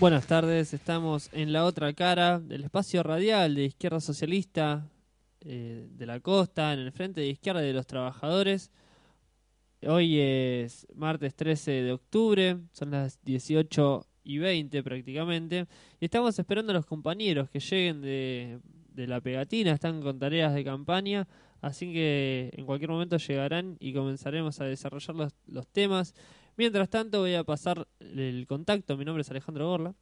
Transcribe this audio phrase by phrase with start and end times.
[0.00, 4.88] Buenas tardes, estamos en la otra cara del espacio radial de Izquierda Socialista
[5.40, 8.70] eh, de la Costa, en el frente de izquierda de los trabajadores.
[9.84, 15.66] Hoy es martes 13 de octubre, son las 18 y 20 prácticamente,
[15.98, 18.60] y estamos esperando a los compañeros que lleguen de,
[18.94, 21.26] de la pegatina, están con tareas de campaña,
[21.60, 26.14] así que en cualquier momento llegarán y comenzaremos a desarrollar los, los temas.
[26.58, 29.94] Mientras tanto voy a pasar el contacto, mi nombre es Alejandro Gorla.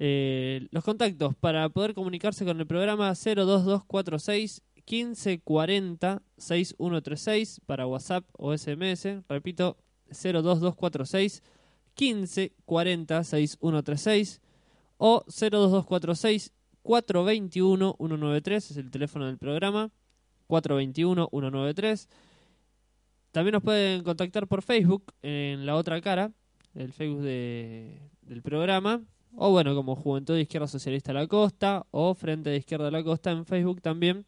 [0.00, 8.52] Eh, los contactos para poder comunicarse con el programa 02246 1540 6136 para WhatsApp o
[8.52, 9.22] SMS.
[9.28, 9.76] Repito,
[10.08, 11.44] 02246
[11.96, 14.40] 1540 6136
[14.96, 19.92] o 02246 421 193 es el teléfono del programa.
[20.48, 22.08] 421 193
[23.32, 26.30] también nos pueden contactar por Facebook en la otra cara,
[26.74, 29.02] el Facebook de, del programa,
[29.34, 32.90] o bueno, como Juventud de Izquierda Socialista de la Costa, o Frente de Izquierda de
[32.90, 34.26] la Costa en Facebook también,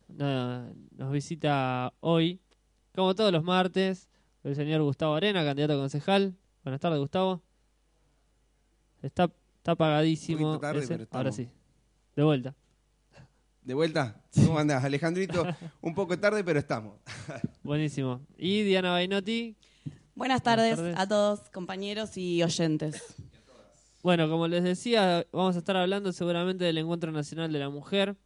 [0.08, 2.40] nos visita hoy,
[2.94, 4.08] como todos los martes,
[4.44, 6.34] el señor Gustavo Arena, candidato a concejal.
[6.64, 7.42] Buenas tardes, Gustavo.
[9.02, 10.60] Está, está apagadísimo.
[11.10, 11.48] Ahora sí.
[12.14, 12.54] De vuelta.
[13.62, 14.20] ¿De vuelta?
[14.34, 15.46] ¿Cómo andás, Alejandrito?
[15.80, 16.98] Un poco tarde, pero estamos.
[17.62, 18.20] Buenísimo.
[18.36, 19.56] Y Diana Bainotti,
[20.14, 23.02] Buenas tardes, a todos, compañeros y oyentes.
[24.02, 28.16] Bueno, como les decía, vamos a estar hablando seguramente del Encuentro Nacional de la Mujer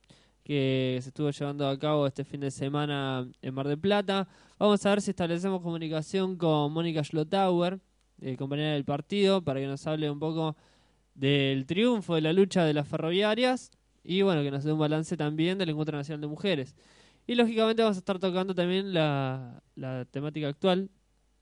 [0.42, 4.26] que se estuvo llevando a cabo este fin de semana en Mar del Plata.
[4.58, 7.78] Vamos a ver si establecemos comunicación con Mónica Schlotauer,
[8.20, 10.56] eh, compañera del partido, para que nos hable un poco
[11.14, 13.70] del triunfo de la lucha de las ferroviarias
[14.02, 16.74] y bueno, que nos dé un balance también del Encuentro Nacional de Mujeres.
[17.26, 20.90] Y lógicamente vamos a estar tocando también la, la temática actual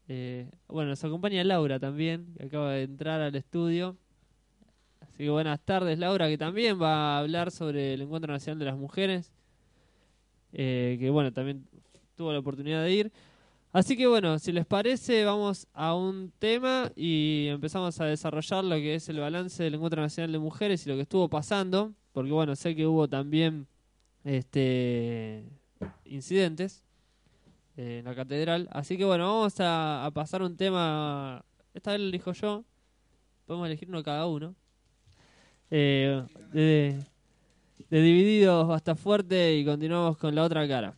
[0.08, 3.96] eh, bueno, nos acompaña Laura también, que acaba de entrar al estudio.
[5.00, 8.64] Así que buenas tardes, Laura, que también va a hablar sobre el Encuentro Nacional de
[8.66, 9.32] las Mujeres.
[10.52, 11.66] Eh, que bueno, también
[12.16, 13.12] tuvo la oportunidad de ir.
[13.72, 18.76] Así que bueno, si les parece, vamos a un tema y empezamos a desarrollar lo
[18.76, 21.92] que es el balance del Encuentro Nacional de Mujeres y lo que estuvo pasando.
[22.12, 23.66] Porque bueno, sé que hubo también
[24.22, 25.44] este
[26.04, 26.83] incidentes
[27.76, 28.68] eh, en la catedral.
[28.72, 31.44] Así que bueno, vamos a, pasar un tema.
[31.74, 32.64] Esta vez lo elijo yo.
[33.46, 34.54] Podemos elegir uno cada uno.
[35.70, 36.98] Eh, de,
[37.90, 40.94] de divididos hasta fuerte y continuamos con la otra cara.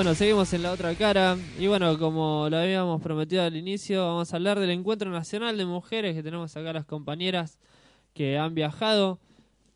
[0.00, 1.36] Bueno, seguimos en la otra cara.
[1.58, 5.66] Y bueno, como lo habíamos prometido al inicio, vamos a hablar del Encuentro Nacional de
[5.66, 7.58] Mujeres que tenemos acá las compañeras
[8.14, 9.20] que han viajado.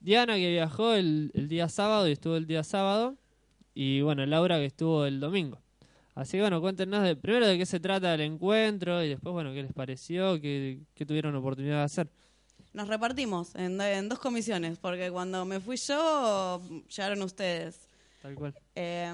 [0.00, 3.18] Diana que viajó el, día sábado y estuvo el día sábado.
[3.74, 5.60] Y bueno, Laura que estuvo el domingo.
[6.14, 9.52] Así que bueno, cuéntenos de, primero de qué se trata el encuentro y después, bueno,
[9.52, 12.08] qué les pareció, qué, qué tuvieron oportunidad de hacer.
[12.72, 17.90] Nos repartimos en, en, dos comisiones, porque cuando me fui yo, llegaron ustedes.
[18.22, 18.54] Tal cual.
[18.74, 19.12] Eh,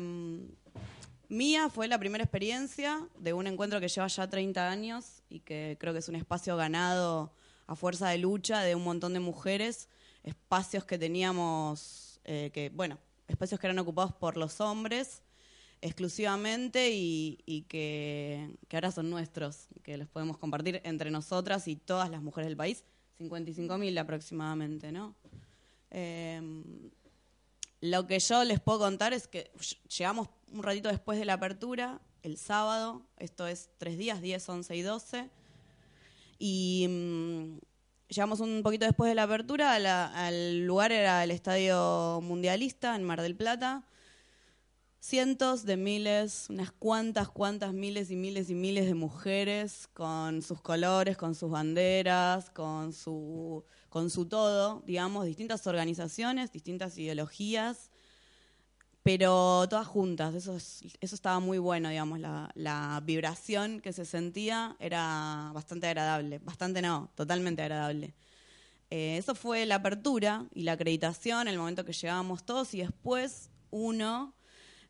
[1.31, 5.77] Mía fue la primera experiencia de un encuentro que lleva ya 30 años y que
[5.79, 7.33] creo que es un espacio ganado
[7.69, 9.89] a fuerza de lucha de un montón de mujeres,
[10.25, 15.23] espacios que teníamos, eh, que bueno, espacios que eran ocupados por los hombres
[15.81, 22.23] exclusivamente y, que, ahora son nuestros, que los podemos compartir entre nosotras y todas las
[22.23, 22.83] mujeres del país,
[23.21, 25.15] 55.000 aproximadamente, ¿no?
[25.93, 26.43] Eh,
[27.81, 29.51] lo que yo les puedo contar es que
[29.97, 34.77] llegamos un ratito después de la apertura, el sábado, esto es tres días, 10, 11
[34.77, 35.31] y 12,
[36.39, 37.59] y mm,
[38.09, 43.23] llegamos un poquito después de la apertura, al lugar era el Estadio Mundialista en Mar
[43.23, 43.85] del Plata,
[45.01, 50.61] cientos de miles, unas cuantas, cuantas miles y miles y miles de mujeres con sus
[50.61, 57.91] colores, con sus banderas, con su, con su todo, digamos, distintas organizaciones, distintas ideologías,
[59.03, 60.35] pero todas juntas.
[60.35, 66.39] Eso, eso estaba muy bueno, digamos, la, la vibración que se sentía era bastante agradable,
[66.41, 68.15] bastante no, totalmente agradable.
[68.91, 73.49] Eh, eso fue la apertura y la acreditación, el momento que llegábamos todos y después
[73.71, 74.35] uno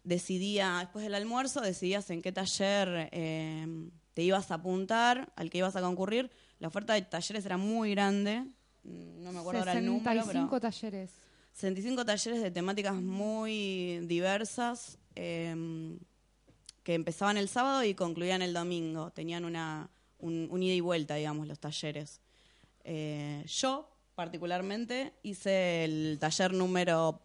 [0.05, 3.67] decidía, después del almuerzo, decidías en qué taller eh,
[4.15, 6.31] te ibas a apuntar, al que ibas a concurrir.
[6.59, 8.41] La oferta de talleres era muy grande,
[8.85, 10.23] mm, no me acuerdo ahora el número.
[10.23, 11.11] 65 talleres.
[11.53, 15.99] 65 talleres de temáticas muy diversas em,
[16.83, 19.11] que empezaban el sábado y concluían el domingo.
[19.11, 22.21] Tenían una, un, ida y vuelta, digamos, los talleres.
[22.85, 27.21] Eh, yo, particularmente, hice el taller número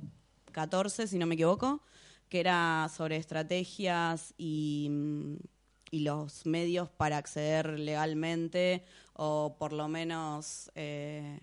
[0.52, 1.82] 14, si no me equivoco,
[2.30, 4.92] que era sobre estrategias y,
[5.92, 11.40] los medios para acceder legalmente o por lo menos eh,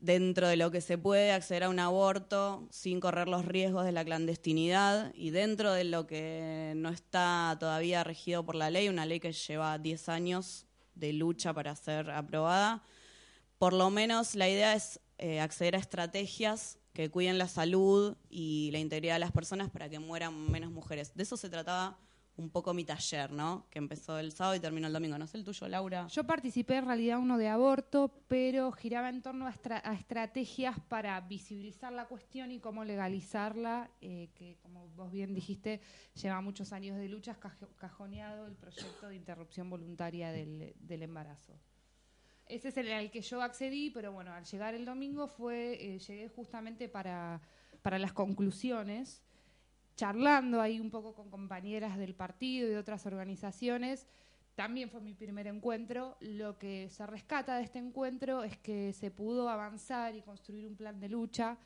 [0.00, 3.92] dentro de lo que se puede acceder a un aborto sin correr los riesgos de
[3.92, 9.06] la clandestinidad y dentro de lo que no está todavía regido por la ley, una
[9.06, 12.82] ley que lleva 10 años de lucha para ser aprobada,
[13.58, 18.70] por lo menos la idea es eh, acceder a estrategias que cuiden la salud y
[18.72, 21.14] la integridad de las personas para que mueran menos mujeres.
[21.14, 21.96] De eso se trataba
[22.36, 23.68] un poco mi taller, ¿no?
[23.70, 25.16] Que empezó el sábado y terminó el domingo.
[25.16, 26.08] ¿No sé el tuyo, Laura?
[26.08, 31.92] Yo participé en realidad uno de aborto, pero giraba en torno a, estrategias para visibilizar
[31.92, 35.80] la cuestión y cómo legalizarla, eh, que como vos bien dijiste,
[36.20, 37.36] lleva muchos años de luchas,
[37.76, 41.60] cajoneado el proyecto de interrupción voluntaria del embarazo.
[42.48, 45.98] Ese es el al que yo accedí, pero bueno, al llegar el domingo fue, eh,
[45.98, 47.42] llegué justamente para,
[47.82, 49.22] para las conclusiones,
[49.96, 54.06] charlando ahí un poco con compañeras del partido y de otras organizaciones.
[54.54, 56.16] También fue mi primer encuentro.
[56.20, 60.74] Lo que se rescata de este encuentro es que se pudo avanzar y construir un
[60.74, 61.58] plan de lucha,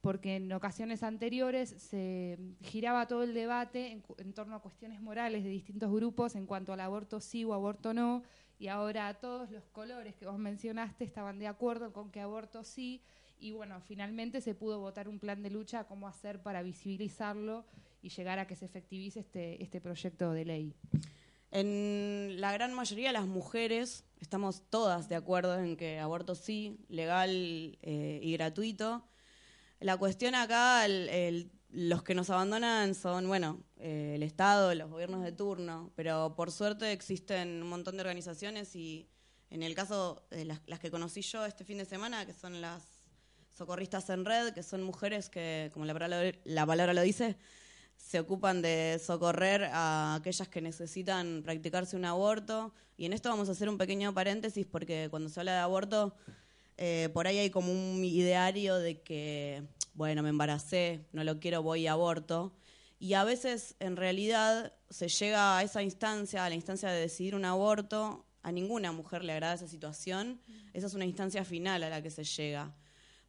[0.00, 5.44] porque en ocasiones anteriores se giraba todo el debate en, en torno a cuestiones morales
[5.44, 8.22] de distintos grupos en cuanto al aborto sí o aborto no
[8.58, 13.02] y ahora todos los colores que vos mencionaste estaban de acuerdo con que aborto sí
[13.38, 17.64] y bueno, finalmente se pudo votar un plan de lucha cómo hacer para visibilizarlo
[18.00, 20.74] y llegar a que se efectivice este, este proyecto de ley.
[21.50, 26.78] En la gran mayoría de las mujeres estamos todas de acuerdo en que aborto sí,
[26.88, 29.06] legal eh, y gratuito.
[29.80, 35.24] La cuestión acá, el los que nos abandonan son, bueno, eh, el Estado, los gobiernos
[35.24, 39.08] de turno, pero por suerte existen un montón de organizaciones y
[39.50, 42.84] en el caso de las, que conocí yo este fin de semana, que son las
[43.56, 47.36] socorristas en red, que son mujeres que, como la palabra, la palabra lo dice,
[47.96, 52.72] se ocupan de socorrer a aquellas que necesitan practicarse un aborto.
[52.96, 56.14] Y en esto vamos a hacer un pequeño paréntesis porque cuando se habla de aborto,
[56.76, 59.62] eh, por ahí hay como un ideario de que
[59.94, 62.52] bueno, me embaracé, no lo quiero, voy a aborto.
[62.98, 67.34] Y a veces, en realidad, se llega a esa instancia, a la instancia de decidir
[67.34, 68.26] un aborto.
[68.42, 70.40] A ninguna mujer le agrada esa situación.
[70.72, 72.74] Esa es una instancia final a la que se llega.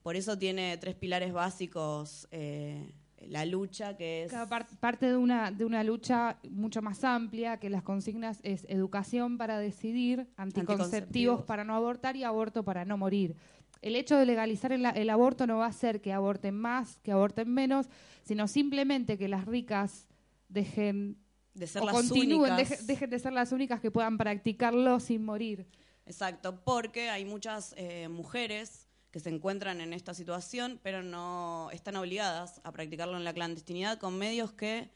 [0.02, 2.94] Por eso tiene tres pilares básicos eh,
[3.30, 4.34] la lucha, que es...
[4.80, 9.60] parte de una, de una lucha mucho más amplia, que las consignas es educación para
[9.60, 13.36] decidir, anticonceptivos para no abortar y aborto para no morir
[13.86, 17.54] el hecho de legalizar el, aborto no va a hacer que aborten más, que aborten
[17.54, 17.88] menos,
[18.24, 20.08] sino simplemente que las ricas
[20.50, 21.20] dejen
[21.54, 22.58] De ser o las continúen, únicas.
[22.58, 25.68] deje- dejen de ser las únicas que puedan practicarlo sin morir.
[26.08, 28.85] Exacto, porque hay muchas eh, mujeres
[29.16, 33.98] que se encuentran en esta situación, pero no están obligadas a practicarlo en la clandestinidad
[33.98, 34.90] con medios que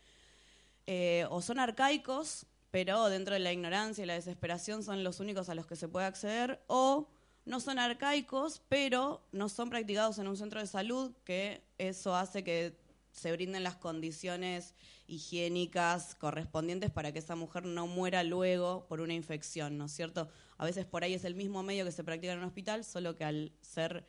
[0.88, 5.48] eh, o son arcaicos, pero dentro de la ignorancia y la desesperación son los únicos
[5.48, 7.08] a los que se puede acceder, o
[7.46, 12.44] no son arcaicos, pero no son practicados en un centro de salud, que eso hace
[12.44, 12.78] que
[13.14, 14.76] se brinden las condiciones
[15.08, 20.28] higiénicas correspondientes para que esa mujer no muera luego por una infección, ¿no es cierto?
[20.60, 23.16] A veces por ahí es el mismo medio que se practica en un hospital, solo
[23.16, 24.06] que al ser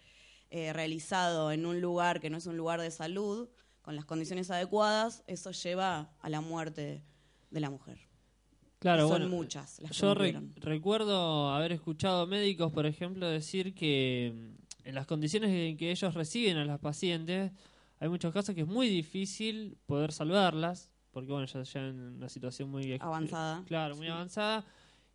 [0.50, 3.48] eh, realizado en un lugar que no es un lugar de salud,
[3.82, 7.02] con las condiciones adecuadas, eso lleva a la muerte
[7.50, 7.98] de la mujer.
[8.80, 13.74] Claro, son bueno, muchas las que Yo re- recuerdo haber escuchado médicos, por ejemplo, decir
[13.74, 14.32] que
[14.84, 17.52] mm, en las condiciones en que ellos reciben a las pacientes,
[18.00, 22.28] hay muchos casos que es muy difícil poder salvarlas, porque bueno, ya, ya en una
[22.28, 23.62] situación muy Avanzada.
[23.66, 24.12] Claro, muy Sí.
[24.12, 24.64] avanzada,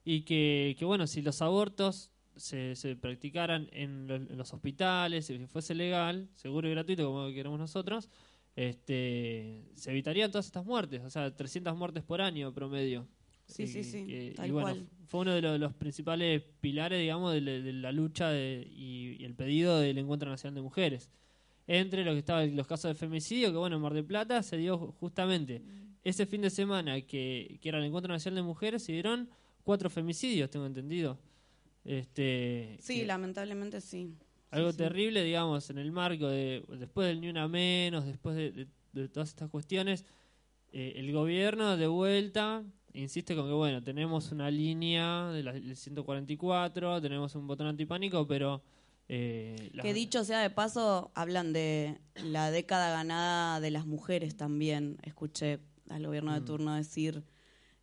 [0.06, 5.26] y que, que bueno, si los abortos se, se practicaran en, lo- en los hospitales,
[5.26, 8.10] si fuese legal, seguro y gratuito como queremos nosotros,
[8.56, 13.08] este, se evitarían todas estas muertes, o sea, 300 muertes por año promedio.
[13.48, 14.88] Sí, Y- sí, sí, que- tal y bueno, cual.
[15.08, 19.18] fue uno de lo- los, principales pilares, digamos, de, la- de la lucha de- y,
[19.20, 21.10] y el pedido del Encuentro Nacional de Mujeres.
[21.68, 24.58] Entre lo que estaban los casos de femicidio, que bueno, en Mar del Plata se
[24.58, 25.62] dio ju- justamente
[26.04, 29.30] ese fin de semana que, que era el Encuentro Nacional de Mujeres, se dieron
[29.66, 31.18] cuatro femicidios, tengo entendido.
[31.84, 34.14] Este, Sí, que- lamentablemente sí.
[34.52, 34.84] algo Sí, sí.
[34.84, 39.10] terrible, digamos, en el marco de después del ni una menos, después de, de- de
[39.10, 40.06] todas estas cuestiones,
[40.72, 47.02] eh, el gobierno de vuelta insiste con que, bueno, tenemos una línea de del 144,
[47.02, 48.64] tenemos un botón antipánico, pero...
[49.10, 54.98] Eh, Que dicho sea de paso, hablan de la década ganada de las mujeres también,
[55.04, 56.46] escuché al gobierno de Mm.
[56.46, 57.22] turno decir.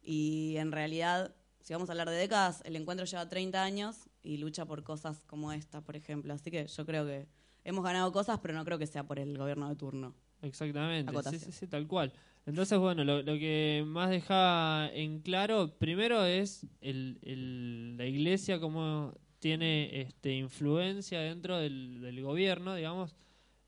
[0.02, 4.36] Y en realidad, si vamos a hablar de décadas, el encuentro lleva 30 años y
[4.36, 6.34] lucha por cosas como esta, por ejemplo.
[6.34, 7.26] Así que yo creo que
[7.64, 10.14] hemos ganado cosas, pero no creo que sea por el gobierno de turno.
[10.42, 12.12] Exactamente, sí, sí, sí, tal cual.
[12.46, 18.58] Entonces, bueno, lo, lo que más deja en claro, primero es el, el- la iglesia
[18.58, 23.14] como tiene este, influencia dentro del, del gobierno, digamos.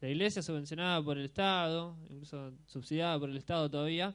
[0.01, 4.15] La iglesia subvencionada por el Estado, incluso subsidiada por el Estado todavía.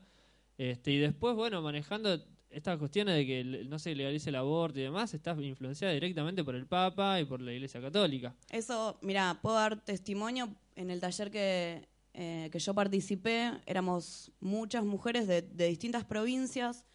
[0.57, 4.83] Este, y después, bueno, manejando estas cuestiones de que no se legalice el aborto y
[4.83, 8.35] demás, está influenciada directamente por el Papa y por la iglesia católica.
[8.49, 10.55] Eso, mira, puedo dar testimonio.
[10.75, 16.85] En el taller que, eh, que yo participé, éramos muchas mujeres de, de distintas provincias,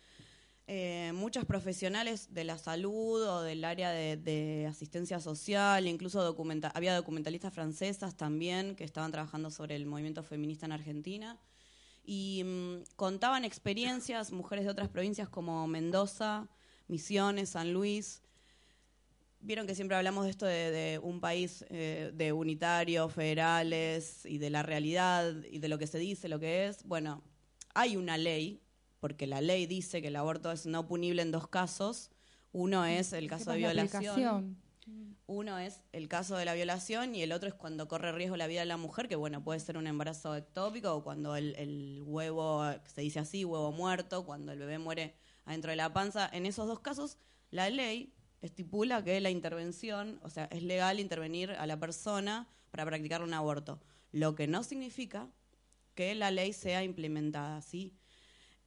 [0.67, 6.73] eh, muchas profesionales de la salud o del área de, de asistencia social, incluso documenta
[6.75, 11.39] había documentalistas francesas también que estaban trabajando sobre el movimiento feminista en Argentina.
[12.05, 16.49] Y mm, contaban experiencias, mujeres de otras provincias como Mendoza,
[16.87, 18.23] Misiones, San Luis,
[19.45, 24.39] Vieron que siempre hablamos de esto de, de un país eh, de unitarios, federales y
[24.39, 26.83] de la realidad y de lo que se dice, lo que es.
[26.85, 27.23] Bueno,
[27.75, 28.63] hay una ley,
[29.01, 32.11] porque la ley dice que el aborto es no punible en dos casos.
[32.53, 34.57] Uno es el caso de violación.
[35.27, 38.47] Uno es el caso de la violación y el otro es cuando corre riesgo la
[38.47, 42.03] vida de la mujer, que bueno, puede ser un embarazo ectópico o cuando el, el
[42.05, 45.15] huevo, se dice así, huevo muerto, cuando el bebé muere
[45.47, 46.29] adentro de la panza.
[46.33, 47.17] En esos dos casos,
[47.51, 52.85] la ley estipula que la intervención, o sea, es legal intervenir a la persona para
[52.85, 53.81] practicar un aborto,
[54.13, 55.29] lo que no significa
[55.95, 57.95] que la ley sea implementada, ¿sí?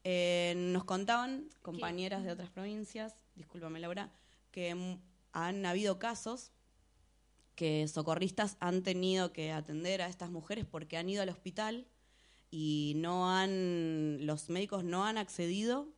[0.04, 4.12] Eh, nos contaban compañeras de otras provincias, discúlpame Laura,
[4.52, 4.98] que
[5.46, 6.52] han habido casos
[7.56, 11.88] que socorristas han tenido que atender a estas mujeres porque han ido al hospital
[12.50, 15.94] y no han los médicos no han accedido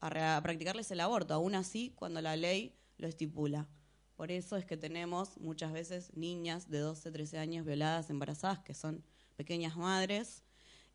[0.00, 3.68] a, a practicarles el aborto, aún así cuando la ley lo estipula.
[4.16, 8.74] Por eso es que tenemos muchas veces niñas de 12, 13 años violadas, embarazadas, que
[8.74, 9.02] son
[9.36, 10.42] pequeñas madres,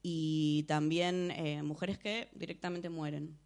[0.07, 3.39] y también eh, mujeres que directamente mueren.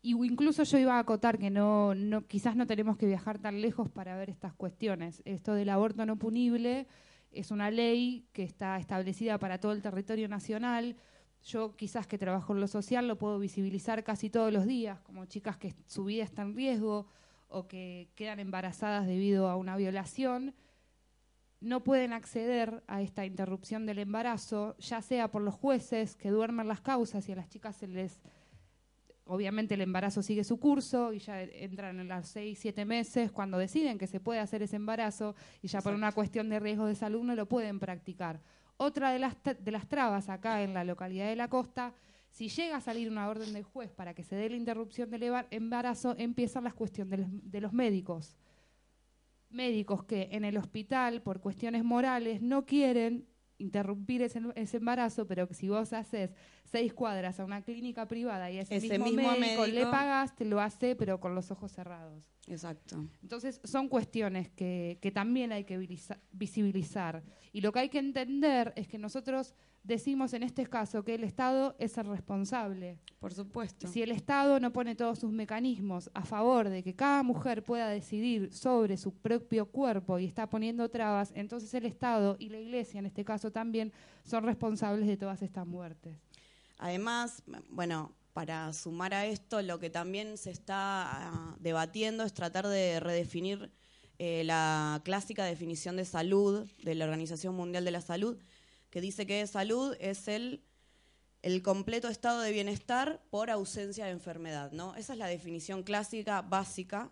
[0.00, 3.60] Y incluso yo iba a acotar que no, no, quizás no tenemos que viajar tan
[3.60, 5.22] lejos para ver estas cuestiones.
[5.24, 6.86] Esto del aborto no punible
[7.30, 10.96] es una ley que está establecida para todo el territorio nacional.
[11.42, 15.26] Yo quizás que trabajo en lo social lo puedo visibilizar casi todos los días, como
[15.26, 17.06] chicas que su vida está en riesgo
[17.48, 20.54] o que quedan embarazadas debido a una violación,
[21.60, 26.68] no pueden acceder a esta interrupción del embarazo, ya sea por los jueces que duermen
[26.68, 28.20] las causas y a las chicas se les
[29.28, 33.58] obviamente el embarazo sigue su curso y ya entran en los seis, siete meses cuando
[33.58, 36.94] deciden que se puede hacer ese embarazo y ya por una cuestión de riesgo de
[36.94, 38.40] salud no lo pueden practicar.
[38.78, 41.94] Otra de las, de las trabas acá en la localidad de la costa
[42.30, 45.24] Si llega a salir una orden del juez para que se dé la interrupción del
[45.50, 48.36] embarazo, empiezan las cuestiones de los, de los médicos.
[49.50, 53.26] Médicos que en el hospital, por cuestiones morales, no quieren
[53.58, 56.30] interrumpir ese, ese embarazo, pero que si vos haces
[56.70, 60.44] seis cuadras a una clínica privada y ese, Ese mismo, mismo médico, le pagas, te
[60.44, 62.24] lo hace, pero con los ojos cerrados.
[62.46, 63.04] Exacto.
[63.22, 65.78] Entonces, son cuestiones que, que también hay que
[66.32, 67.22] visibilizar.
[67.52, 69.54] Y lo que hay que entender es que nosotros
[69.88, 72.98] decimos en este caso que el Estado es el responsable.
[73.18, 73.88] Por supuesto.
[73.88, 77.88] Si el Estado no pone todos sus mecanismos a favor de que cada mujer pueda
[77.88, 83.00] decidir sobre su propio cuerpo y está poniendo trabas, entonces el Estado y la Iglesia
[83.00, 83.92] en este caso también
[84.24, 86.16] son responsables de todas estas muertes.
[86.78, 90.74] Además, bueno, para sumar a esto, lo que también se está
[91.28, 93.72] ah, debatiendo es tratar de redefinir
[94.18, 98.38] eh, la clásica definición de salud de la Organización Mundial de la Salud,
[98.90, 100.62] que dice que salud es el,
[101.42, 104.94] el completo estado de bienestar por ausencia de enfermedad, ¿no?
[104.96, 107.10] Esa es la definición clásica, básica.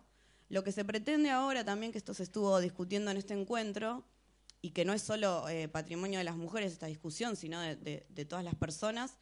[0.49, 4.05] Lo que se pretende ahora también, que esto se estuvo discutiendo en este encuentro,
[4.61, 8.05] y que no es solo eh, patrimonio de las mujeres esta discusión, sino de, de-
[8.09, 9.17] de todas las personas,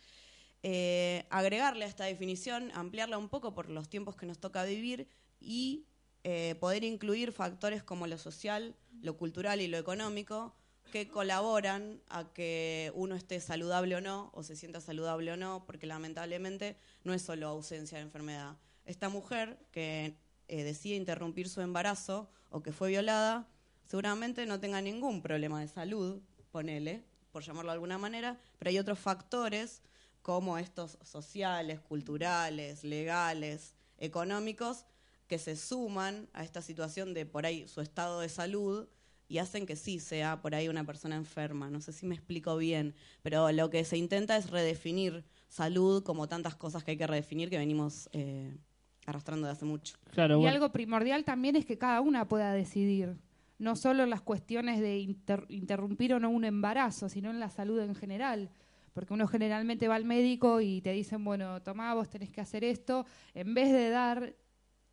[0.68, 5.08] eh, agregarle a esta definición, ampliarla un poco por los tiempos que nos toca vivir
[5.40, 5.86] y
[6.24, 10.56] eh, poder incluir factores como lo social, lo cultural y lo económico
[10.92, 15.64] que colaboran a que uno esté saludable o no, o se sienta saludable o no,
[15.68, 18.58] porque lamentablemente no es solo ausencia de enfermedad.
[18.86, 23.48] Esta mujer que eh, decide interrumpir su embarazo o que fue violada,
[23.86, 28.80] seguramente no tenga ningún problema de salud, ponele, por llamarlo de alguna manera, pero hay
[28.80, 29.84] otros factores
[30.26, 34.86] como estos sociales, culturales, legales, económicos,
[35.28, 38.88] que se suman a esta situación de por ahí su estado de salud
[39.28, 41.70] y hacen que sí sea por ahí una persona enferma.
[41.70, 46.28] No sé si me explico bien, pero lo que se intenta es redefinir salud como
[46.28, 48.58] tantas cosas que hay que redefinir que venimos eh,
[49.06, 49.96] arrastrando de hace mucho.
[50.10, 50.56] Claro, y bueno.
[50.56, 53.16] algo primordial también es que cada una pueda decidir,
[53.60, 57.52] no solo en las cuestiones de inter- interrumpir o no un embarazo, sino en la
[57.52, 58.50] salud en general.
[58.96, 62.64] Porque uno generalmente va al médico y te dicen, bueno, tomá, vos tenés que hacer
[62.64, 64.34] esto, en vez de dar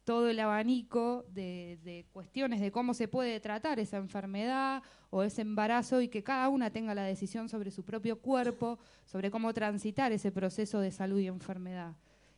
[0.02, 6.00] todo el abanico de, cuestiones de cómo se puede tratar esa enfermedad o ese embarazo
[6.00, 10.32] y que cada una tenga la decisión sobre su propio cuerpo, sobre cómo transitar ese
[10.32, 11.94] proceso de salud y enfermedad.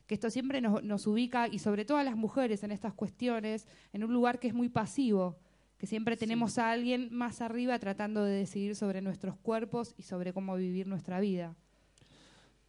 [0.06, 4.04] Que esto siempre nos ubica, y sobre todo a las mujeres en estas cuestiones, en
[4.04, 5.38] un lugar que es muy pasivo,
[5.78, 10.32] que siempre tenemos a alguien más arriba tratando de decidir sobre nuestros cuerpos y sobre
[10.32, 11.54] cómo vivir nuestra vida.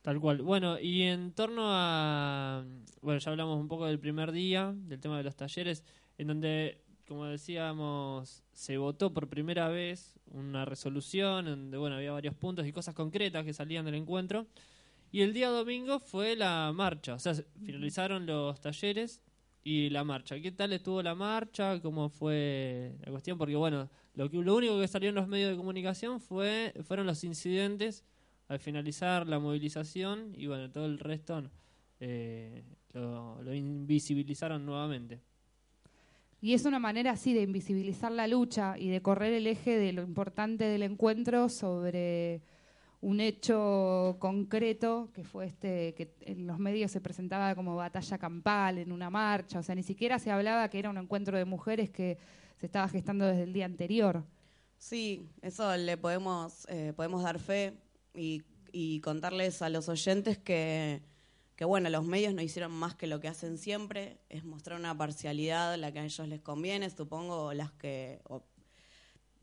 [0.02, 0.42] Tal cual.
[0.42, 2.64] Bueno, y en torno a.
[3.02, 5.84] Bueno, ya hablamos un poco del primer día, del tema de los talleres,
[6.18, 12.36] en donde, como decíamos, se votó por primera vez una resolución, donde, bueno, había varios
[12.36, 14.46] puntos y cosas concretas que salían del encuentro.
[15.12, 19.22] Y el día domingo fue la marcha, o sea, se- finalizaron los talleres
[19.66, 20.40] y la marcha.
[20.40, 21.82] ¿Qué tal estuvo la marcha?
[21.82, 23.38] ¿Cómo fue la cuestión?
[23.38, 27.08] Porque, bueno, lo, que, lo único que salió en los medios de comunicación fue fueron
[27.08, 28.06] los incidentes
[28.48, 31.50] al finalizar la movilización y bueno, todo el resto
[32.00, 35.20] eh, lo invisibilizaron nuevamente.
[36.42, 39.94] Y es una manera así de invisibilizar la lucha y de correr el eje de
[39.94, 42.44] lo importante del encuentro sobre
[43.06, 48.80] un hecho concreto que fue este que en los medios se presentaba como batalla campal
[48.80, 51.92] en una marcha, o sea, ni siquiera se hablaba que era un encuentro de mujeres
[51.92, 52.18] que
[52.58, 54.24] se estaba gestando desde el día anterior.
[54.80, 57.78] Sí, eso le podemos, eh, podemos dar fe
[58.16, 58.42] y,
[59.02, 61.04] contarles a los oyentes que,
[61.56, 64.98] que, bueno, los medios no hicieron más que lo que hacen siempre, es mostrar una
[64.98, 68.24] parcialidad, la que a ellos les conviene, supongo, o las que,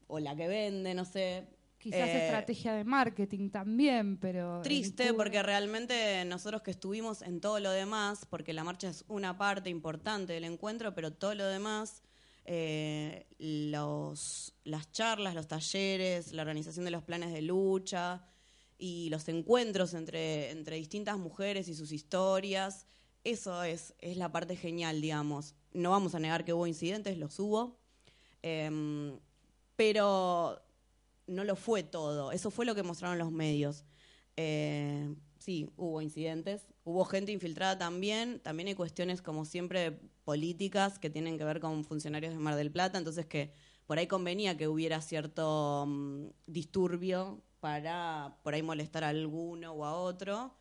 [0.09, 1.47] o la que vende, no sé.
[1.83, 4.63] Quizás Eh, estrategia de marketing también, pero...
[4.63, 9.37] Triste porque realmente nosotros que estuvimos en todo lo demás, porque la marcha es una
[9.37, 12.05] parte importante del encuentro, pero todo lo demás,
[12.45, 18.25] eh, los, las charlas, los talleres, la organización de los planes de lucha
[18.79, 22.87] y los encuentros entre, entre distintas mujeres y sus historias,
[23.25, 25.57] eso es, es la parte genial, digamos.
[25.73, 27.81] No vamos a negar que hubo incidentes, los hubo,
[28.41, 29.19] em,
[29.75, 30.63] pero
[31.33, 32.33] no lo fue todo.
[32.33, 33.85] Eso fue lo que mostraron los medios.
[34.37, 41.11] Eh, sí, hubo incidentes, hubo gente infiltrada también, también hay cuestiones como siempre políticas que
[41.11, 43.53] tienen que ver con funcionarios de Mar del Plata, entonces que
[43.87, 49.85] por ahí convenía que hubiera cierto mm, disturbio para por ahí molestar a alguno o
[49.85, 50.57] a otro.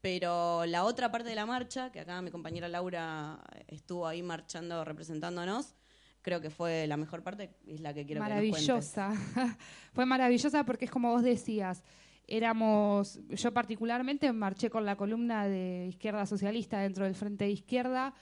[0.00, 4.84] Pero la otra parte de la marcha, que acá mi compañera Laura estuvo ahí marchando
[4.84, 5.76] representándonos,
[6.22, 8.52] creo que fue la mejor parte, es la que quiero que cuentes.
[8.96, 9.12] maravillosa.
[9.92, 11.82] Fue maravillosa porque es como vos decías,
[12.26, 18.14] éramos, yo particularmente marché con la columna de izquierda socialista dentro del Frente de Izquierda,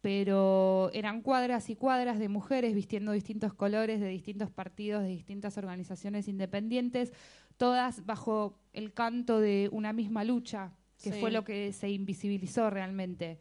[0.00, 5.58] pero eran cuadras y cuadras de mujeres vistiendo distintos colores de distintos partidos, de distintas
[5.58, 7.12] organizaciones independientes,
[7.56, 11.20] todas bajo el canto de una misma lucha, que Sí.
[11.20, 13.40] fue lo que se invisibilizó realmente.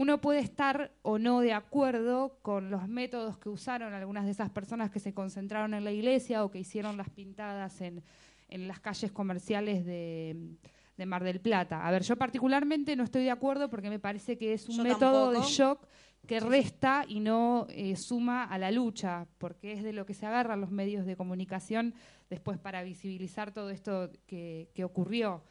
[0.00, 4.48] Uno puede estar o no de acuerdo con los métodos que usaron algunas de esas
[4.48, 8.02] personas que se concentraron en la iglesia o que hicieron las pintadas en,
[8.48, 10.56] en las calles comerciales de,
[10.96, 11.86] de Mar del Plata.
[11.86, 14.84] A ver, yo particularmente no estoy de acuerdo porque me parece que es un Yo
[14.84, 15.46] método tampoco.
[15.46, 15.86] de shock
[16.26, 20.24] que resta y no eh, suma a la lucha, porque es de lo que se
[20.24, 21.92] agarran los medios de comunicación
[22.30, 25.44] después para visibilizar todo esto que, que ocurrió.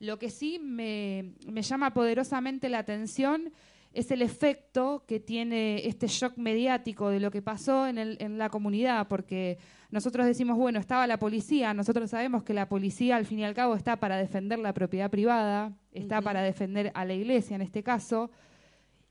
[0.00, 3.52] Lo que sí me, me llama poderosamente la atención
[3.92, 8.38] es el efecto que tiene este shock mediático de lo que pasó en, el- en
[8.38, 9.58] la comunidad, porque
[9.90, 13.54] nosotros decimos, bueno, estaba la policía, nosotros sabemos que la policía al fin y al
[13.54, 17.82] cabo está para defender la propiedad privada, está para defender a la iglesia en este
[17.82, 18.30] caso,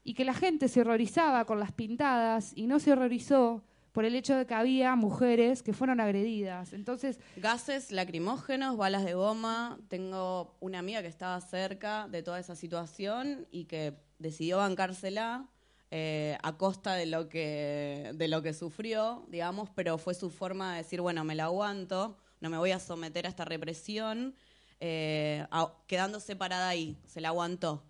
[0.04, 4.16] y que la gente se horrorizaba con las pintadas y no se horrorizó por el
[4.16, 6.72] hecho de que había mujeres que fueron agredidas.
[6.74, 9.78] Entonces, Gases lacrimógenos, balas de goma.
[9.90, 15.50] Tengo una amiga que estaba cerca de toda esa situación y que decidió bancársela
[15.92, 20.72] eh, a costa de lo que de lo que sufrió, digamos, pero fue su forma
[20.72, 24.36] de decir, bueno, me la aguanto, no me voy a someter a esta represión,
[24.80, 27.84] eh, a- quedando separada ahí, se la aguantó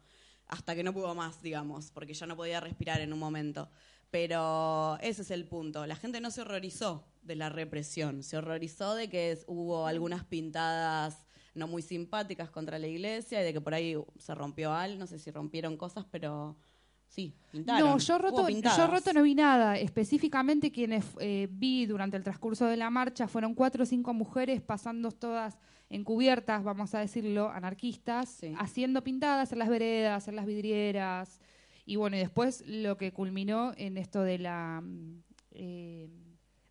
[0.47, 3.69] hasta que no pudo más, digamos, porque ya no podía respirar en un momento.
[4.09, 5.85] Pero ese es el punto.
[5.87, 11.25] La gente no se horrorizó de la represión, se horrorizó de que hubo algunas pintadas
[11.53, 15.07] no muy simpáticas contra la iglesia y de que por ahí se rompió algo, no
[15.07, 16.55] sé si rompieron cosas, pero
[17.07, 17.89] sí, pintaron.
[17.89, 19.77] No, yo roto, yo roto no vi nada.
[19.77, 24.61] Específicamente quienes eh, vi durante el transcurso de la marcha fueron cuatro o cinco mujeres
[24.61, 25.57] pasando todas
[25.89, 28.53] encubiertas, vamos a decirlo, anarquistas, Sí.
[28.57, 31.41] haciendo pintadas en las veredas, en las vidrieras.
[31.85, 36.07] Y bueno, y después lo que culminó en esto de la, mm, eh,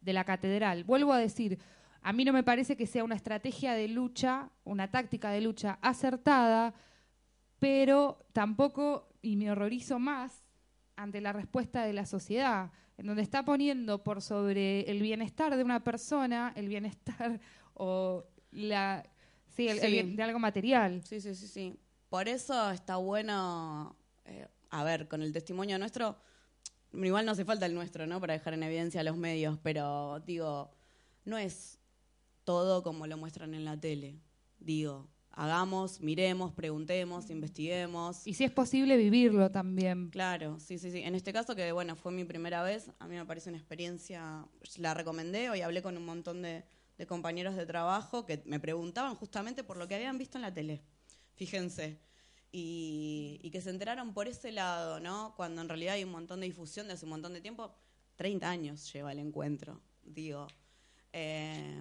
[0.00, 0.84] de la catedral.
[0.84, 1.58] Vuelvo a decir,
[2.02, 5.78] a mí no me parece que sea una estrategia de lucha, una táctica de lucha
[5.82, 6.74] acertada,
[7.58, 10.42] pero tampoco, y me horrorizo más,
[10.96, 15.64] ante la respuesta de la sociedad, en donde está poniendo por sobre el bienestar de
[15.64, 17.40] una persona, el bienestar
[17.74, 19.04] o la
[19.48, 19.92] sí, el- el Sí.
[19.92, 21.02] bien- de algo material.
[21.04, 21.78] Sí, sí, sí, sí.
[22.08, 26.18] Por eso está bueno, eh, a ver, con el testimonio nuestro,
[26.92, 28.20] igual no hace falta el nuestro, ¿no?
[28.20, 30.70] Para dejar en evidencia a los medios, pero digo,
[31.24, 31.78] no es
[32.50, 34.18] todo como lo muestran en la tele.
[34.58, 38.26] Digo, hagamos, miremos, preguntemos, investiguemos.
[38.26, 40.10] Y si es posible vivirlo también.
[40.10, 40.98] Claro, sí, sí, sí.
[41.02, 44.44] En este caso, que bueno, fue mi primera vez, a mí me parece una experiencia,
[44.78, 46.64] la recomendé, hoy hablé con un montón de,
[46.98, 50.52] de compañeros de trabajo que me preguntaban justamente por lo que habían visto en la
[50.52, 50.82] tele,
[51.36, 52.00] fíjense,
[52.50, 55.34] y, y que se enteraron por ese lado, ¿no?
[55.36, 57.72] Cuando en realidad hay un montón de difusión de hace un montón de tiempo,
[58.16, 60.48] 30 años lleva el encuentro, digo.
[61.12, 61.80] Eh,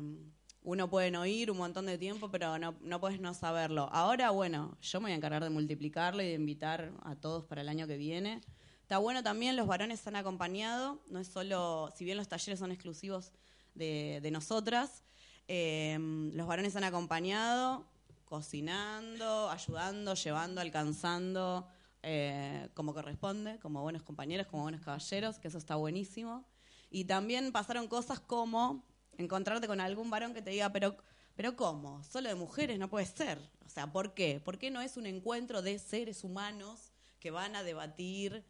[0.69, 3.89] uno puede no un montón de tiempo, pero no, no puedes no saberlo.
[3.91, 7.61] Ahora, bueno, yo me voy a encargar de multiplicarlo y de invitar a todos para
[7.61, 8.41] el año que viene.
[8.83, 12.71] Está bueno también, los varones han acompañado, no es solo, si bien los talleres son
[12.71, 13.31] exclusivos
[13.73, 15.03] de, de nosotras,
[15.47, 15.97] eh,
[16.33, 17.87] los varones han acompañado
[18.25, 21.67] cocinando, ayudando, llevando, alcanzando,
[22.03, 26.45] eh, como corresponde, como buenos compañeros, como buenos caballeros, que eso está buenísimo.
[26.91, 28.83] Y también pasaron cosas como
[29.19, 30.95] encontrarte con algún varón que te diga, pero,
[31.35, 32.03] pero ¿cómo?
[32.03, 33.37] Solo de mujeres no puede ser.
[33.65, 34.39] O sea, ¿por qué?
[34.39, 38.43] ¿Por qué no es un encuentro de seres humanos que van a debatir?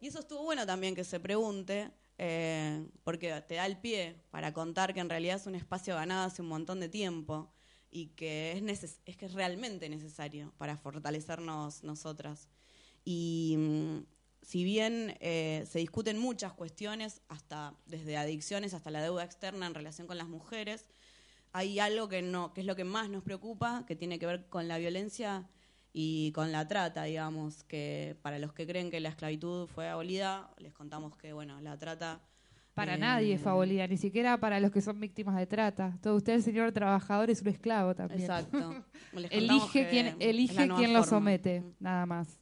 [0.00, 4.52] Y eso estuvo bueno también que se pregunte, eh, porque te da el pie para
[4.52, 7.52] contar que en realidad es un espacio ganado hace un montón de tiempo
[7.90, 12.48] y que es, neces es que es realmente necesario para fortalecernos nosotras.
[13.04, 13.98] Y mm,
[14.46, 19.74] si bien eh, se discuten muchas cuestiones, hasta desde adicciones hasta la deuda externa en
[19.74, 20.86] relación con las mujeres,
[21.52, 24.46] hay algo que no, que es lo que más nos preocupa, que tiene que ver
[24.48, 25.48] con la violencia
[25.92, 30.48] y con la trata, digamos, que para los que creen que la esclavitud fue abolida,
[30.58, 32.20] les contamos que bueno, la trata
[32.72, 35.98] Para eh, nadie fue abolida, ni siquiera para los que son víctimas de trata.
[36.00, 38.20] Todo usted, señor trabajador, es un esclavo también.
[38.20, 38.84] Exacto.
[39.30, 41.72] Elige la elige quién lo somete, Mm.
[41.80, 42.38] nada más.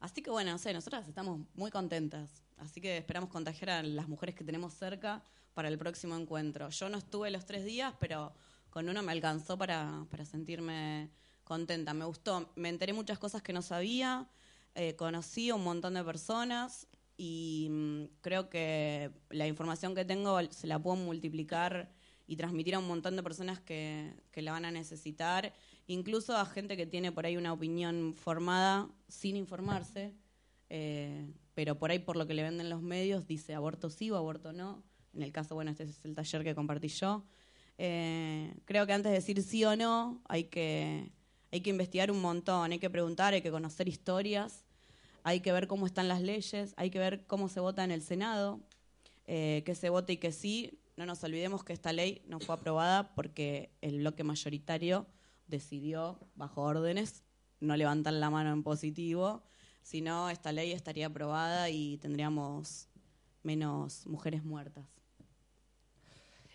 [0.00, 2.42] Así que bueno, no sé, nosotras estamos muy contentas.
[2.56, 5.22] Así que esperamos contagiar a las mujeres que tenemos cerca
[5.54, 6.70] para el próximo encuentro.
[6.70, 8.32] Yo no estuve los tres días, pero
[8.70, 11.10] con uno me alcanzó para, para sentirme
[11.44, 11.92] contenta.
[11.92, 14.26] Me gustó, me enteré muchas cosas que no sabía,
[14.74, 16.86] eh, conocí a un montón de personas
[17.16, 21.92] y mm, creo que la información que tengo se la puedo multiplicar
[22.26, 25.52] y transmitir a un montón de personas que, que la van a necesitar,
[25.90, 30.14] incluso a gente que tiene por ahí una opinión formada sin informarse,
[30.68, 34.16] eh, pero por ahí por lo que le venden los medios dice aborto sí o
[34.16, 34.84] aborto no.
[35.12, 37.24] En el caso, bueno, este es el taller que compartí yo.
[37.76, 41.10] Eh, creo que antes de decir sí o no hay que,
[41.50, 44.64] hay que investigar un montón, hay que preguntar, hay que conocer historias,
[45.24, 48.02] hay que ver cómo están las leyes, hay que ver cómo se vota en el
[48.02, 48.60] Senado,
[49.26, 50.78] eh, que se vote y que sí.
[50.96, 55.08] No nos olvidemos que esta ley no fue aprobada porque el bloque mayoritario
[55.50, 57.24] decidió, bajo órdenes,
[57.60, 59.42] no levantar la mano en positivo,
[59.82, 62.88] sino esta ley estaría aprobada y tendríamos
[63.42, 64.86] menos mujeres muertas.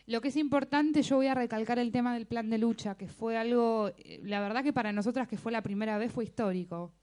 [0.07, 3.07] Lo que es importante, yo voy a recalcar el tema del plan de lucha, que
[3.07, 6.93] fue algo, eh, la verdad que para nosotras que fue la primera vez fue histórico.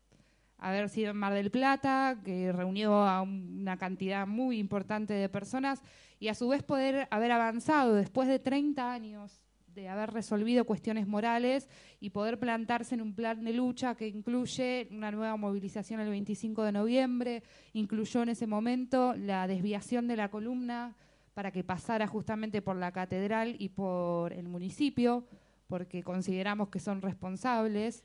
[0.57, 5.83] Haber sido en Mar del Plata, que reunió a una cantidad muy importante de personas,
[6.21, 9.42] y a su vez poder haber avanzado después de 30 años
[9.75, 11.69] de haber resolvido cuestiones morales
[12.01, 16.65] y poder plantarse en un plan de lucha que incluye una nueva movilización el 25
[16.65, 20.97] de noviembre, incluyó en ese momento la desviación de la columna
[21.35, 25.27] para que pasara justamente por la catedral y por el municipio,
[25.67, 28.05] porque consideramos que son responsables.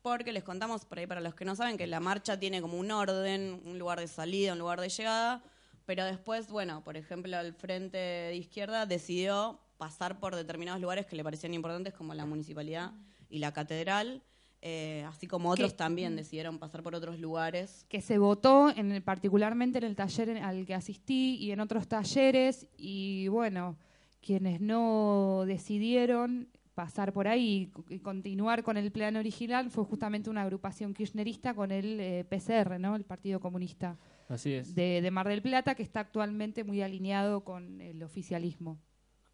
[0.00, 2.90] Porque les contamos por para los que no saben que la marcha tiene como un
[2.90, 5.42] orden, un lugar de salida, un lugar de llegada,
[5.84, 11.16] pero después, bueno, por ejemplo, el frente de izquierda decidió pasar por determinados lugares que
[11.16, 12.92] le parecían importantes, como la municipalidad
[13.28, 14.22] y la catedral.
[14.64, 17.84] eh, así como otros Que- también decidieron pasar por otros lugares.
[17.88, 21.58] que se votó en el- particularmente en el taller en- al que asistí y en
[21.58, 23.76] otros talleres y bueno,
[24.24, 30.30] quienes no decidieron pasar por ahí y, y continuar con el plan original fue justamente
[30.30, 32.94] una agrupación kirchnerista con el eh, PCR, ¿no?
[32.94, 34.76] el Partido Comunista Así es.
[34.76, 38.78] de, de Mar del Plata, que está actualmente muy alineado con el oficialismo.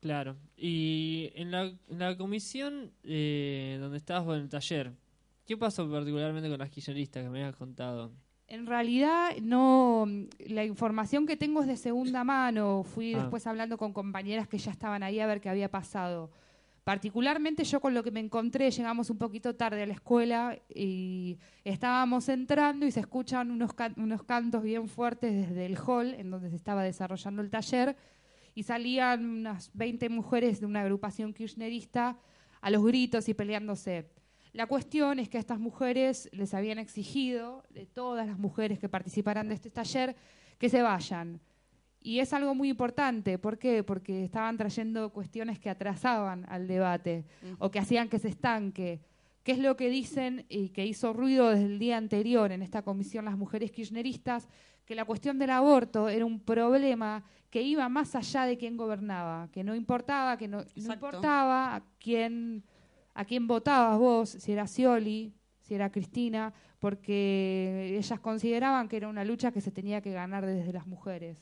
[0.01, 0.37] Claro.
[0.57, 4.93] Y en la, en la comisión eh, donde estabas en el taller,
[5.47, 8.13] ¿qué pasó particularmente con las kirchneristas que me habías contado?
[8.47, 10.07] En realidad, no.
[10.47, 12.83] La información que tengo es de segunda mano.
[12.85, 13.19] Fui Ah.
[13.19, 16.31] después hablando con compañeras que ya estaban ahí a ver qué había pasado.
[16.85, 21.37] Particularmente yo con lo que me encontré, llegamos un poquito tarde a la escuela y
[21.63, 26.31] estábamos entrando y se escuchan unos, can- unos cantos bien fuertes desde el hall en
[26.31, 27.95] donde se estaba desarrollando el taller
[28.59, 32.19] y salían unas 20 mujeres de una agrupación kirchnerista
[32.61, 34.11] a los gritos y peleándose.
[34.53, 38.89] La cuestión es que a estas mujeres les habían exigido, de todas las mujeres que
[38.89, 40.17] participaran de este taller,
[40.59, 41.41] que se vayan.
[42.01, 43.39] Y es algo muy importante.
[43.39, 43.85] ¿Por qué?
[43.85, 47.27] Porque estaban trayendo cuestiones que atrasaban al debate
[47.61, 48.99] o que hacían que se estanque.
[49.45, 52.83] ¿Qué es lo que dicen y que hizo ruido desde el día anterior en esta
[52.83, 54.49] comisión las mujeres kirchneristas?
[54.85, 59.49] Que la cuestión del aborto era un problema que iba más allá de quién gobernaba,
[59.53, 62.63] que no importaba, que no, importaba a quién,
[63.15, 69.09] a quién votabas vos, si era Scioli, si era Cristina, porque ellas consideraban que era
[69.09, 71.39] una lucha que se tenía que ganar desde las mujeres.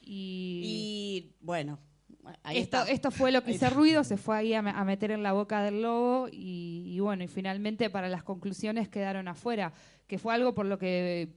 [0.00, 1.78] Y, Y bueno,
[2.42, 2.90] ahí esto, está.
[2.92, 5.32] esto fue lo que hizo ruido, se fue ahí a, me- a meter en la
[5.32, 9.72] boca del lobo y, y bueno, y finalmente para las conclusiones quedaron afuera,
[10.06, 11.30] que fue algo por lo que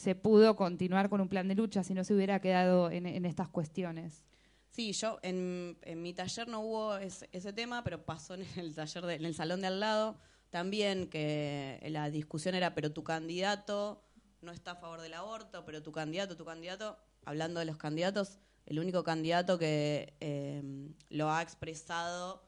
[0.00, 3.48] se pudo continuar con un plan de lucha si no se hubiera quedado en, estas
[3.48, 4.24] cuestiones.
[4.70, 9.24] Sí, yo en, mi taller no hubo ese, tema, pero pasó en el taller, en
[9.26, 10.16] el salón de al lado
[10.48, 14.02] también, que la discusión era, pero tu candidato
[14.40, 16.96] no está a favor del aborto, pero tu candidato, tu candidato,
[17.26, 20.62] hablando de los candidatos, el único candidato que eh,
[21.10, 22.42] lo ha expresado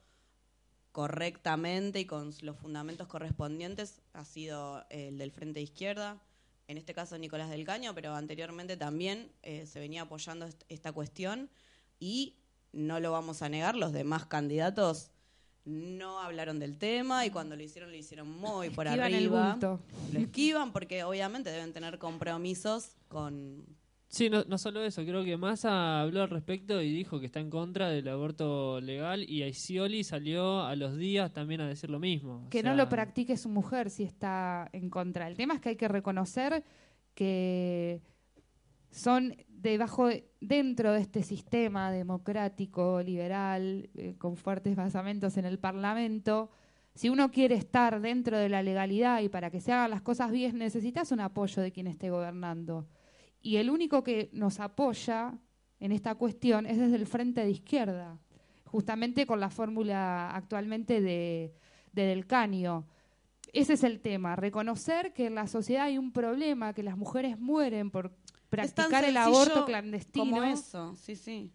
[0.90, 6.22] correctamente y con los fundamentos correspondientes ha sido el del Frente de Izquierda,
[6.72, 10.90] en este caso Nicolás del Caño, pero anteriormente también eh, se venía apoyando est- esta
[10.92, 11.48] cuestión
[12.00, 12.34] y
[12.72, 15.10] no lo vamos a negar, los demás candidatos
[15.64, 19.50] no hablaron del tema y cuando lo hicieron lo hicieron muy por Esquivan el arriba.
[19.52, 19.80] bulto.
[20.12, 23.64] Lo esquivan porque obviamente deben tener compromisos con
[24.14, 27.40] Sí, no, no solo eso, creo que Massa habló al respecto y dijo que está
[27.40, 31.98] en contra del aborto legal y Aisioli salió a los días también a decir lo
[31.98, 32.42] mismo.
[32.46, 35.26] O Que no lo practique su mujer si está en contra.
[35.28, 36.62] El tema es que hay que reconocer
[37.14, 38.02] que
[38.90, 45.58] son debajo, de- dentro de este sistema democrático, liberal, eh, con fuertes basamentos en el
[45.58, 46.50] Parlamento,
[46.94, 50.30] si uno quiere estar dentro de la legalidad y para que se hagan las cosas
[50.30, 52.86] bien, necesitas un apoyo de quien esté gobernando.
[53.42, 55.34] Y el único que nos apoya
[55.80, 58.18] en esta cuestión es desde el frente de izquierda,
[58.64, 61.52] justamente con la fórmula actualmente de,
[61.92, 62.86] de Del Caño.
[63.52, 67.38] Ese es el tema, reconocer que en la sociedad hay un problema, que las mujeres
[67.38, 68.12] mueren por
[68.48, 70.24] practicar el aborto clandestino.
[70.24, 71.52] Como eso, sí, sí.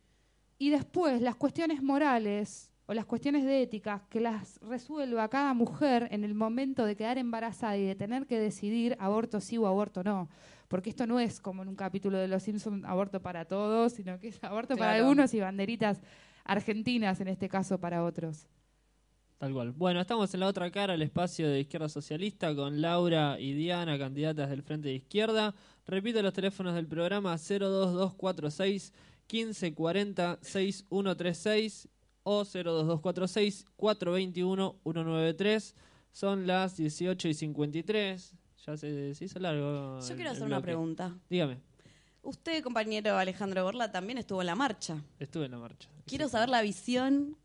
[0.60, 6.08] Y después las cuestiones morales o las cuestiones de ética que las resuelva cada mujer
[6.12, 10.04] en el momento de quedar embarazada y de tener que decidir aborto sí o aborto
[10.04, 10.30] no.
[10.68, 14.20] Porque esto no es como en un capítulo de Los Simpsons, aborto para todos, sino
[14.20, 16.02] que es aborto para algunos y banderitas
[16.44, 18.48] argentinas en este caso para otros.
[19.38, 19.72] Tal cual.
[19.72, 24.00] Bueno, estamos en la otra cara, el espacio de Izquierda Socialista, con Laura y Diana,
[24.00, 25.54] candidatas del Frente de Izquierda.
[25.86, 28.94] Repito los teléfonos del programa 02246
[29.32, 31.88] 1540 6136
[32.24, 35.76] o 02246 421 193.
[36.12, 38.36] Son las 18 y 53.
[38.68, 40.00] Ya se, se hizo largo.
[40.02, 40.64] Yo el- quiero hacer una bloque.
[40.66, 41.16] pregunta.
[41.30, 41.58] Dígame,
[42.22, 45.02] Usted, compañero Alejandro Borla, también estuvo en la marcha.
[45.20, 45.88] estuve en la marcha.
[46.06, 47.38] Quiero saber la visión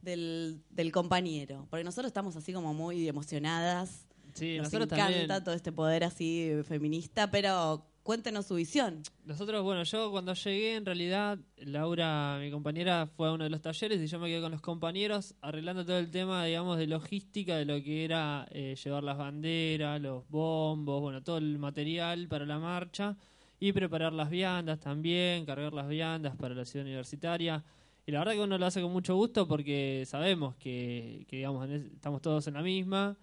[0.00, 4.06] del, del compañero, porque nosotros estamos así como muy emocionadas.
[4.34, 5.44] Sí, Nos nosotros encanta también.
[5.44, 9.02] todo este poder así feminista, pero cuéntenos su visión.
[9.24, 13.60] Nosotros, bueno, yo cuando llegué, en realidad, Laura, mi compañera, fue a uno de los
[13.60, 17.56] talleres y yo me quedé con los compañeros arreglando todo el tema, digamos, de logística
[17.56, 22.44] de lo que era eh, llevar las banderas, los bombos, bueno, todo el material para
[22.44, 23.16] la marcha
[23.60, 27.64] y preparar las viandas también, cargar las viandas para la ciudad universitaria.
[28.04, 31.70] Y la verdad que uno lo hace con mucho gusto porque sabemos que, que digamos,
[31.70, 33.16] estamos todos en la misma.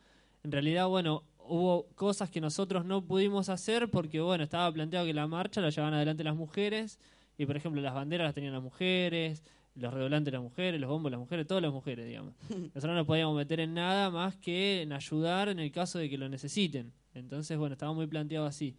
[0.44, 5.14] En realidad, bueno, hubo cosas que nosotros no pudimos hacer porque, bueno, estaba planteado que
[5.14, 7.00] la marcha la llevaban adelante las mujeres
[7.38, 9.44] y, por ejemplo, las banderas las tenían las mujeres,
[9.76, 12.34] los redoblantes las mujeres, los bombos las mujeres, todas las mujeres, digamos.
[12.74, 16.18] Nosotros no podíamos meter en nada más que en ayudar en el caso de que
[16.18, 16.92] lo necesiten.
[17.14, 18.76] Entonces, bueno, estaba muy planteado así.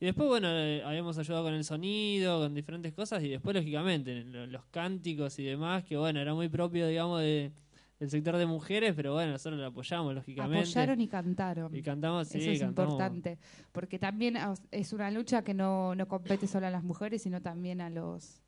[0.00, 4.24] Y después, bueno, eh, habíamos ayudado con el sonido, con diferentes cosas, y después, lógicamente,
[4.24, 7.52] lo- los cánticos y demás, que bueno, era muy propio, digamos, de,
[8.00, 10.68] del sector de mujeres, pero bueno, nosotros lo apoyamos, lógicamente.
[10.68, 11.74] Apoyaron y cantaron.
[11.74, 12.92] Y cantamos, sí, Eso es cantamos.
[12.94, 13.38] importante,
[13.72, 17.40] porque también os- es una lucha que no, no compete solo a las mujeres, sino
[17.40, 18.40] también a los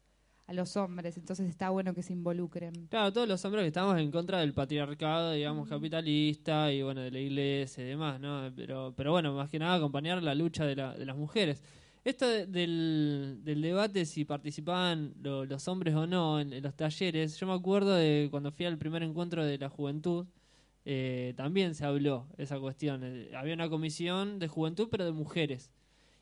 [0.49, 1.17] a los hombres.
[1.17, 2.87] Entonces está bueno que se involucren.
[2.89, 7.11] Claro, todos los hombres que estamos en contra del patriarcado, digamos, capitalista y bueno, de
[7.11, 8.49] la iglesia y demás, ¿no?
[8.55, 11.65] Pero, pero bueno, más que nada acompañar la lucha de, la- de las mujeres.
[12.07, 16.73] Esto de- del, del debate si participaban lo- los hombres o no en, en los
[16.77, 20.25] talleres, yo me acuerdo de cuando fui al primer encuentro de la juventud,
[20.85, 23.01] eh, también se habló esa cuestión.
[23.03, 25.73] Eh, había una comisión de juventud, pero de mujeres.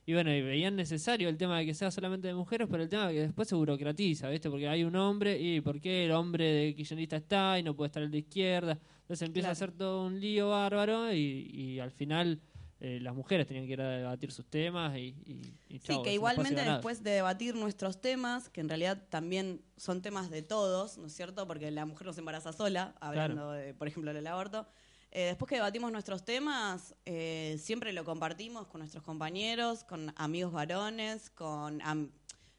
[0.07, 2.89] Y bueno, y veían necesario el tema de que sea solamente de mujeres, pero el
[2.89, 4.49] tema de que después se burocratiza, ¿viste?
[4.49, 7.89] Porque hay un hombre y ¿por qué el hombre de kirchnerista está y no puede
[7.89, 8.79] estar el de izquierda?
[9.03, 9.53] Entonces empieza Claro.
[9.53, 12.41] a ser todo un lío bárbaro y, y al final
[12.81, 15.97] eh, las mujeres tenían que ir a debatir sus temas y, y, y Sí, chau,
[15.99, 20.43] es que igualmente después de debatir nuestros temas, que en realidad también son temas de
[20.43, 21.47] todos, ¿no es cierto?
[21.47, 24.67] Porque la mujer no se embaraza sola, hablando, de, por ejemplo, del aborto.
[25.13, 30.53] Eh, después que debatimos nuestros temas, eh, siempre lo compartimos con nuestros compañeros, con amigos
[30.53, 32.11] varones, con, am-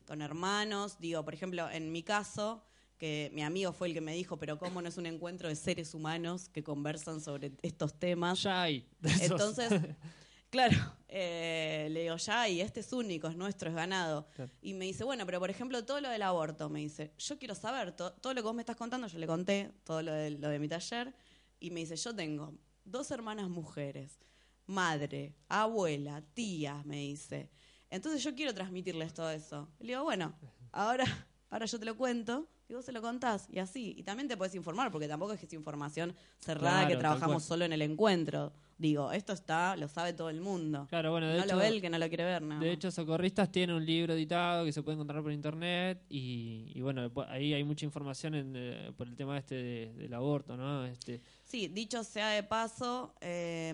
[0.07, 0.97] con hermanos.
[0.99, 2.63] Digo, por ejemplo, en mi caso,
[2.97, 5.55] que mi amigo fue el que me dijo, pero ¿cómo no es un encuentro de
[5.55, 8.41] seres humanos que conversan sobre estos temas?
[8.43, 8.87] Ya hay.
[9.21, 9.69] Entonces,
[10.49, 10.75] claro,
[11.09, 14.27] eh, le digo, ya, y este es único, es nuestro, es ganado.
[14.35, 14.51] Claro.
[14.61, 17.55] Y me dice, bueno, pero por ejemplo, todo lo del aborto, me dice, yo quiero
[17.55, 20.31] saber, to- todo lo que vos me estás contando, yo le conté todo lo de,
[20.31, 21.13] lo de mi taller,
[21.59, 22.53] y me dice, yo tengo
[22.85, 24.19] dos hermanas mujeres,
[24.67, 27.49] madre, abuela, tía, me dice.
[27.89, 29.69] Entonces yo quiero transmitirles todo eso.
[29.79, 30.33] Le digo, bueno,
[30.71, 31.05] ahora,
[31.49, 33.93] ahora yo te lo cuento y vos se lo contás y así.
[33.97, 37.43] Y también te puedes informar, porque tampoco es que es información cerrada Claro, que trabajamos
[37.43, 38.53] solo en el encuentro.
[38.77, 40.87] Digo, esto está, lo sabe todo el mundo.
[40.89, 42.71] Claro, bueno, de no hecho, lo ve el que no lo quiere ver, nada De
[42.71, 47.09] hecho, Socorristas tiene un libro editado que se puede encontrar por internet y, y bueno,
[47.29, 50.85] ahí hay mucha información en, eh, por el tema este de- del aborto, ¿no?
[50.85, 53.73] Este, Sí, dicho sea de paso, eh,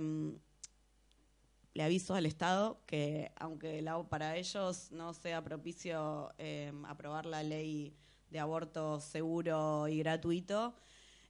[1.73, 7.41] le aviso al Estado que aunque la- para ellos no sea propicio eh, aprobar la
[7.43, 7.95] ley
[8.31, 10.73] de aborto seguro y gratuito,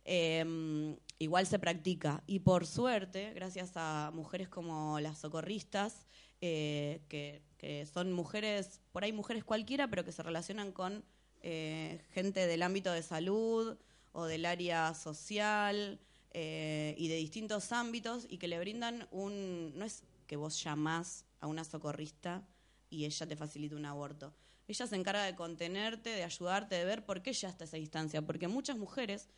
[0.06, 2.24] eh, igual se practica.
[2.28, 6.08] Y por suerte, gracias a mujeres como las socorristas,
[6.42, 11.04] eh, que, que son mujeres, por ahí mujeres cualquiera, pero que se relacionan con
[11.44, 13.76] eh, gente del ámbito de salud
[14.12, 16.00] o del área social
[16.34, 19.74] eh, y de distintos ámbitos y que le brindan un...
[19.76, 22.48] No es que vos llamás a una socorrista
[22.90, 24.34] y ella te facilita un aborto.
[24.68, 28.22] Ella se encarga de contenerte, de ayudarte, de ver por qué ya hasta esa instancia.
[28.22, 29.30] Porque muchas mujeres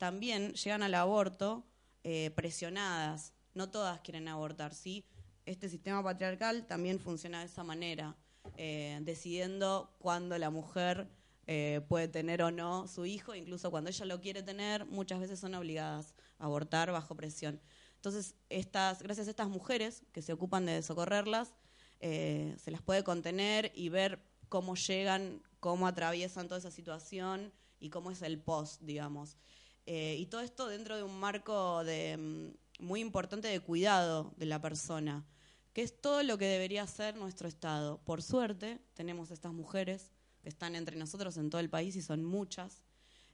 [0.00, 1.66] también llegan al aborto
[2.02, 3.34] eh, presionadas.
[3.52, 5.04] No todas quieren abortar, ¿sí?
[5.44, 8.16] Este sistema patriarcal también funciona de esa manera,
[8.56, 11.08] eh, decidiendo cuándo la mujer
[11.46, 15.38] eh, puede tener o no su hijo, incluso cuando ella lo quiere tener, muchas veces
[15.38, 17.60] son obligadas a abortar bajo presión.
[17.96, 21.52] Entonces, estas, gracias a estas mujeres que se ocupan de socorrerlas,
[22.00, 28.10] se las puede contener y ver cómo llegan, cómo atraviesan toda esa situación y cómo
[28.10, 29.38] es el post, digamos.
[29.86, 34.60] Eh, y todo esto dentro de un marco mm, muy importante de cuidado de la
[34.60, 35.24] persona,
[35.72, 38.02] que es todo lo que debería ser nuestro Estado.
[38.04, 40.10] Por suerte, tenemos estas mujeres
[40.42, 42.82] que están entre nosotros en todo el país y son muchas.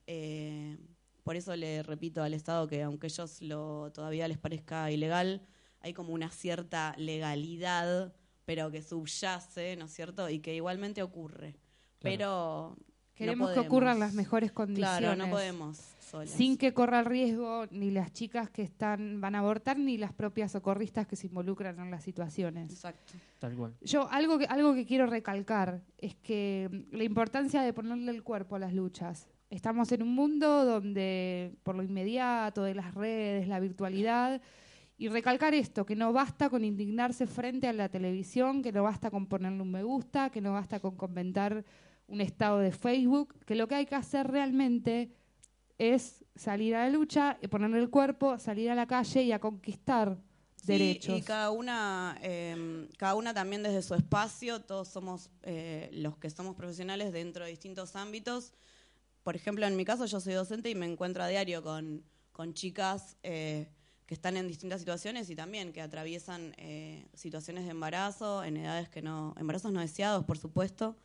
[0.07, 0.77] Eh,
[1.25, 5.47] por eso le repito al Estado que aunque ellos lo todavía les parezca ilegal,
[5.81, 8.14] hay como una cierta legalidad,
[8.47, 10.31] pero que subyace, ¿no es cierto?
[10.31, 11.57] Y que igualmente ocurre.
[11.99, 12.77] Pero
[13.17, 14.99] Queremos no que ocurran las mejores condiciones.
[14.99, 16.31] Claro, no podemos solas.
[16.31, 20.13] Sin que corra el riesgo ni las chicas que están van a abortar ni las
[20.13, 22.71] propias socorristas que se involucran en las situaciones.
[22.71, 23.15] Exacto.
[23.41, 23.75] Tal cual.
[23.81, 28.23] Yo algo que, algo que quiero recalcar es que mm, la importancia de ponerle el
[28.23, 29.29] cuerpo a las luchas.
[29.49, 34.43] Estamos en un mundo donde por lo inmediato de las redes, la virtualidad,
[34.99, 39.11] y recalcar esto, que no basta con indignarse frente a la televisión, que no basta
[39.11, 41.65] con ponerle un me gusta, que no basta con comentar
[42.07, 45.11] un estado de Facebook, que lo que hay que hacer realmente
[45.79, 49.39] es salir a la lucha, y ponerle el cuerpo, salir a la calle y a
[49.39, 50.19] conquistar
[50.57, 51.19] Sí, derechos.
[51.19, 56.31] y cada una, eh, cada una también desde su espacio, todos somos eh, los que
[56.31, 58.53] somos profesionales dentro de distintos ámbitos.
[59.23, 62.55] Por ejemplo, en mi caso yo soy docente y me encuentro a diario con, con
[62.55, 63.69] chicas eh,
[64.07, 68.89] que están en distintas situaciones y también que atraviesan eh, situaciones de embarazo, en edades
[68.89, 70.97] que no, embarazos no deseados, por supuesto.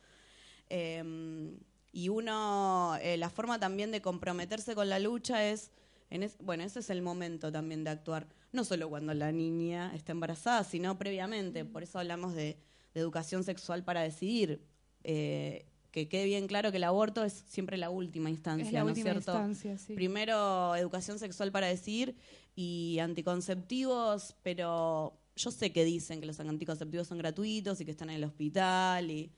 [0.70, 1.52] Eh,
[1.92, 5.70] y uno, eh, la forma también de comprometerse con la lucha es,
[6.10, 9.92] en es- bueno, ese es el momento también de actuar, no solo cuando la niña
[9.94, 12.56] está embarazada, sino previamente, por eso hablamos de,
[12.94, 14.62] de educación sexual para decidir,
[15.04, 18.80] eh, que quede bien claro que el aborto es siempre la última instancia, es la
[18.80, 19.32] ¿no última es cierto?
[19.38, 19.92] instancia, sí.
[19.94, 22.16] Primero educación sexual para decir
[22.54, 28.10] y anticonceptivos, pero yo sé que dicen que los anticonceptivos son gratuitos y que están
[28.10, 29.30] en el hospital y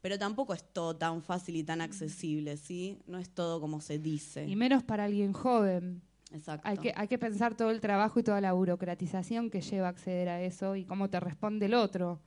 [0.00, 2.98] pero tampoco es todo tan fácil y tan accesible, ¿sí?
[3.06, 4.46] No es todo como se dice.
[4.46, 6.00] Y menos para alguien joven.
[6.32, 6.68] Exacto.
[6.68, 9.90] Hay que, hay que pensar todo el trabajo y toda la burocratización que lleva a
[9.90, 12.20] acceder a eso y cómo te responde el otro.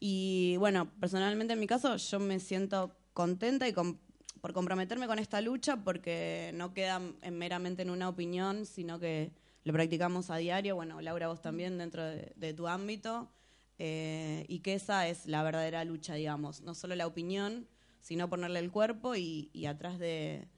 [0.00, 3.98] Y bueno, personalmente en mi caso yo me siento contenta y com-
[4.40, 9.30] por comprometerme con esta lucha porque no queda en- meramente en una opinión, sino que
[9.64, 10.76] lo practicamos a diario.
[10.76, 13.30] Bueno, Laura, vos también dentro de, tu ámbito.
[13.78, 16.60] eh, y que esa es la verdadera lucha, digamos.
[16.62, 17.66] No solo la opinión,
[18.00, 20.48] sino ponerle el cuerpo y, atrás de,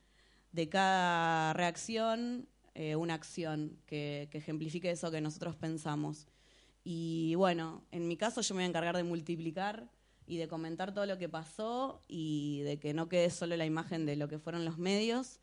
[0.53, 6.27] de cada reacción eh, una acción que, que ejemplifique eso que nosotros pensamos.
[6.83, 9.89] Y bueno, en mi caso yo me voy a encargar de multiplicar
[10.27, 14.07] y de comentar todo lo que pasó y de que no quede solo la imagen
[14.07, 15.41] de lo que fueron los medios,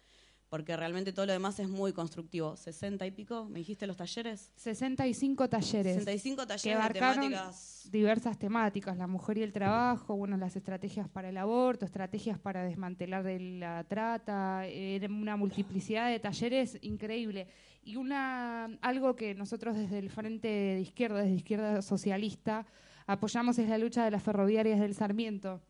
[0.52, 2.58] porque realmente todo lo demás es muy constructivo.
[2.58, 3.46] ¿60 y pico?
[3.46, 4.52] ¿Me dijiste los talleres?
[4.58, 7.88] 65 talleres 65 que talleres de abarcaron temáticas.
[7.90, 12.64] diversas temáticas, la mujer y el trabajo, bueno, las estrategias para el aborto, estrategias para
[12.64, 17.48] desmantelar de la trata, era una multiplicidad de talleres increíble.
[17.82, 22.66] Y una algo que nosotros desde el Frente de Izquierda, desde Izquierda Socialista,
[23.08, 25.62] apoyamos es la lucha de las ferroviarias del Sarmiento,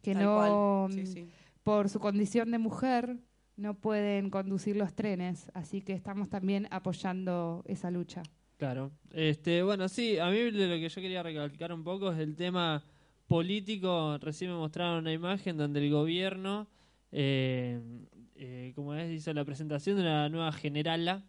[0.00, 0.88] que Tal no.
[0.90, 1.28] Sí, sí.
[1.62, 3.18] por su condición de mujer,
[3.60, 8.22] no pueden conducir los trenes, así que estamos también apoyando esa lucha.
[8.56, 8.90] Claro.
[9.12, 12.84] Este, bueno, sí, a mí lo que yo quería recalcar un poco es el tema
[13.26, 14.18] político.
[14.18, 16.68] Recién me mostraron una imagen donde el gobierno,
[17.12, 17.80] eh,
[18.34, 21.24] eh, como es, hizo la presentación de una nueva generala,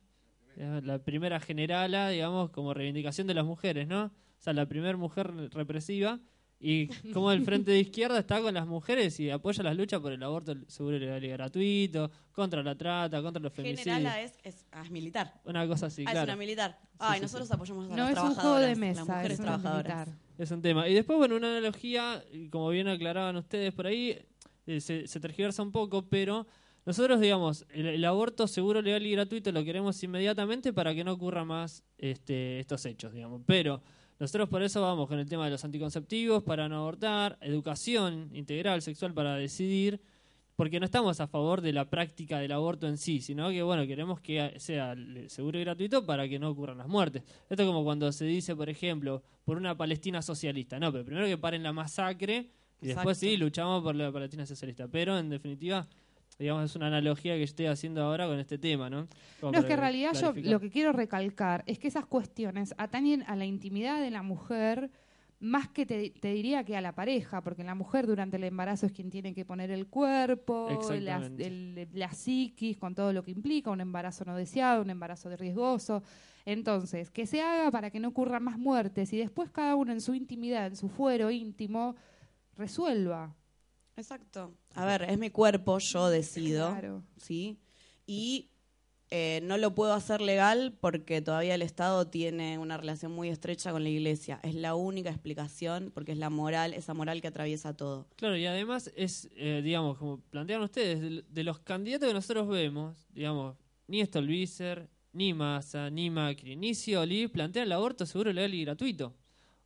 [0.57, 4.05] la primera generala, digamos, como reivindicación de las mujeres, ¿no?
[4.05, 6.19] O sea, la primera mujer represiva.
[6.63, 10.11] Y como el Frente de Izquierda está con las mujeres y apoya las luchas por
[10.13, 13.83] el aborto seguro, legal y gratuito, contra la trata, contra los femicidios.
[13.83, 15.33] Generala es, es, ah, es militar.
[15.43, 16.25] Una cosa así, ah, es claro.
[16.25, 16.79] una militar.
[16.99, 17.53] Ay, sí, nosotros sí.
[17.55, 20.07] apoyamos a No las es un juego de trabajadoras, mesa, las mujeres es una trabajadoras.
[20.07, 20.21] militar.
[20.37, 20.87] Es un tema.
[20.87, 24.19] Y después, bueno, una analogía, y como bien aclaraban ustedes por ahí,
[24.67, 26.45] eh, se, se tergiversa un poco, pero
[26.85, 31.13] nosotros, digamos, el, el aborto seguro, legal y gratuito lo queremos inmediatamente para que no
[31.13, 33.41] ocurra más este, estos hechos, digamos.
[33.45, 33.81] Pero
[34.21, 38.83] nosotros por eso vamos con el tema de los anticonceptivos para no abortar, educación integral
[38.83, 39.99] sexual para decidir,
[40.55, 43.87] porque no estamos a favor de la práctica del aborto en sí, sino que bueno,
[43.87, 44.95] queremos que sea
[45.25, 47.23] seguro y gratuito para que no ocurran las muertes.
[47.49, 51.25] Esto es como cuando se dice, por ejemplo, por una Palestina socialista, no, pero primero
[51.25, 55.87] que paren la masacre y después sí luchamos por la Palestina socialista, pero en definitiva
[56.41, 59.07] digamos es una analogía que estoy haciendo ahora con este tema, ¿no?
[59.39, 62.73] Como No, es que en realidad yo lo que quiero recalcar es que esas cuestiones
[62.77, 64.89] atañen a la intimidad de la mujer
[65.39, 68.85] más que te, te diría que a la pareja, porque la mujer durante el embarazo
[68.85, 70.67] es quien tiene que poner el cuerpo,
[71.01, 75.29] la, el- la psiquis, con todo lo que implica, un embarazo no deseado, un embarazo
[75.29, 76.03] de riesgoso.
[76.45, 80.01] Entonces, que se haga para que no ocurran más muertes y después cada uno en
[80.01, 81.95] su intimidad, en su fuero íntimo,
[82.57, 83.35] resuelva.
[83.95, 84.53] Exacto.
[84.73, 86.71] A ver, es mi cuerpo, yo decido.
[86.71, 87.03] Claro.
[87.17, 87.57] ¿sí?
[88.05, 88.49] Y
[89.13, 93.71] eh, no lo puedo hacer legal porque todavía el Estado tiene una relación muy estrecha
[93.71, 94.39] con la Iglesia.
[94.41, 98.07] Es la única explicación porque es la moral, esa moral que atraviesa todo.
[98.15, 102.47] Claro, y además es, eh, digamos, como plantean ustedes, de, de los candidatos que nosotros
[102.47, 108.53] vemos, digamos, ni Stolbizer, ni Massa, ni Macri, ni Scioli plantean el aborto seguro, legal
[108.53, 109.13] y gratuito.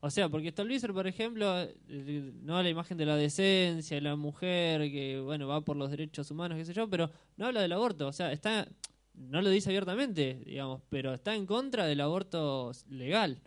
[0.05, 4.15] O sea, porque Stolbizer, por ejemplo, eh, no la imagen de la decencia, de la
[4.15, 7.71] mujer que, bueno, va por los derechos humanos, qué sé yo, pero no habla del
[7.71, 8.05] aborto.
[8.05, 8.67] O sea, está,
[9.15, 13.41] no lo dice abiertamente, digamos, pero está en contra del aborto legal.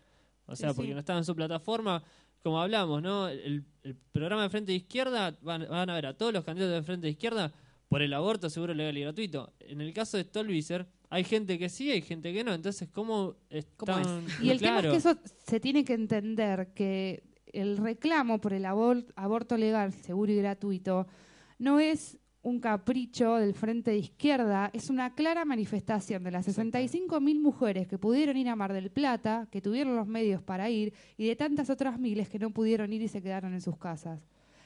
[0.46, 0.94] O sea, Sí, porque sí.
[0.94, 2.02] no estaba en su plataforma.
[2.42, 3.28] Como hablamos, ¿no?
[3.28, 6.74] El, el programa de Frente de Izquierda van, van a ver a todos los candidatos
[6.74, 7.52] de Frente de Izquierda
[7.88, 9.52] por el aborto seguro, legal y gratuito.
[9.60, 12.52] En el caso de Stolbizer, hay gente que sí, hay gente que no.
[12.54, 13.36] Entonces, ¿cómo
[13.76, 14.24] ¿Cómo están?
[14.42, 14.80] Y el claro.
[14.82, 19.56] tema es que eso se tiene que entender que el reclamo por el abor- aborto
[19.56, 21.06] legal, seguro y gratuito
[21.58, 27.40] no es un capricho del frente de izquierda, es una clara manifestación de las 65.000
[27.40, 31.26] mujeres que pudieron ir a Mar del Plata, que tuvieron los medios para ir, y
[31.26, 34.20] de tantas otras miles que no pudieron ir y se quedaron en sus casas.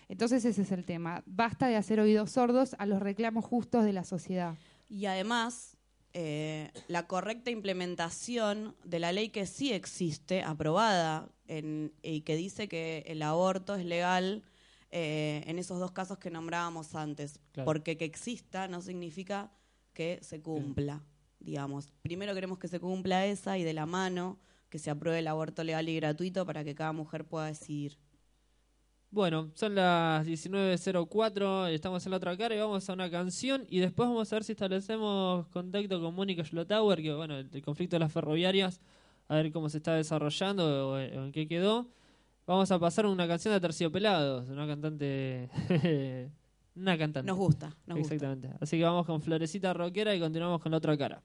[0.08, 1.22] Entonces ese es el tema.
[1.24, 4.54] Basta de hacer oídos sordos a los reclamos justos de la sociedad.
[4.88, 5.76] Y además,
[6.14, 12.68] eh, la correcta implementación de la ley que sí existe, aprobada, en- y que dice
[12.68, 14.42] que el aborto es legal
[14.90, 17.40] eh, en esos dos casos que nombrábamos antes.
[17.52, 17.64] Claro.
[17.64, 19.50] Porque que exista no significa
[19.94, 21.02] que se cumpla,
[21.40, 21.92] digamos.
[22.02, 24.38] Primero queremos que se cumpla esa y de la mano
[24.68, 27.98] que se apruebe el aborto legal y gratuito para que cada mujer pueda decidir.
[29.12, 33.78] Bueno, son las 19.04, estamos en la otra cara y vamos a una canción y
[33.78, 38.00] después vamos a ver si establecemos contacto con Mónica Schlotauer, que bueno, el, conflicto de
[38.00, 38.80] las ferroviarias,
[39.28, 41.88] a ver cómo se está desarrollando o, en qué quedó.
[42.46, 45.50] Vamos a pasar una canción de Terciopelados, una cantante...
[46.74, 47.26] una cantante.
[47.26, 48.14] Nos gusta, nos gusta.
[48.14, 48.56] Exactamente.
[48.62, 51.22] Así que vamos con Florecita Rockera y continuamos con la otra cara.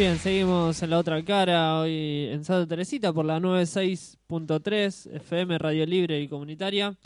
[0.00, 5.84] Bien, seguimos en la otra cara, hoy en Santa Teresita por la 96.3 FM Radio
[5.84, 6.96] Libre y Comunitaria.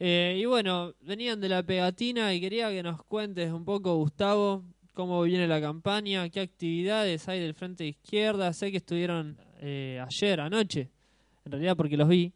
[0.00, 4.64] Eh, y bueno, venían de la pegatina y quería que nos cuentes un poco, Gustavo,
[4.92, 8.52] cómo viene la campaña, qué actividades hay del Frente de Izquierda.
[8.52, 10.90] Sé que estuvieron eh, ayer, anoche,
[11.44, 12.32] en realidad porque los vi.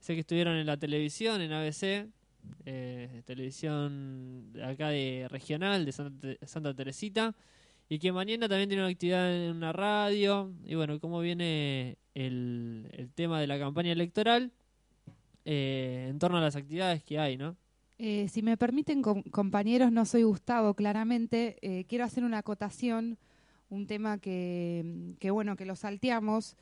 [0.00, 2.08] Sé que estuvieron en la televisión, en ABC,
[2.66, 7.36] eh, televisión acá de regional de Santa, Santa Teresita.
[7.88, 10.52] Y que mañana también tiene una actividad en una radio.
[10.64, 14.52] Y bueno, cómo viene el, el tema de la campaña electoral
[15.44, 17.56] eh, en torno a las actividades que hay, ¿no?
[17.98, 21.56] Eh, si me permiten, com- compañeros, no soy Gustavo, claramente.
[21.62, 23.18] Eh, quiero hacer una acotación,
[23.70, 26.56] un tema que, que, bueno, que lo salteamos.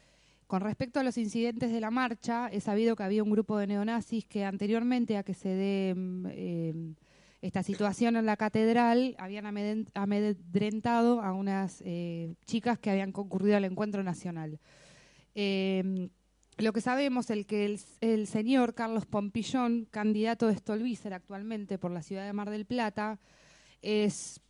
[0.46, 3.66] Con respecto a los incidentes de la marcha, he sabido que había un grupo de
[3.66, 6.94] neonazis que anteriormente a que se dé mm,
[7.46, 13.56] esta situación en la catedral, habían amedren- amedrentado a unas eh, chicas que habían concurrido
[13.56, 14.58] al encuentro nacional.
[15.34, 16.08] Eh,
[16.58, 22.02] lo que sabemos es que el, señor Carlos Pompillón, candidato de Stolbizer actualmente por la
[22.02, 23.18] ciudad de Mar del Plata,
[23.82, 24.40] es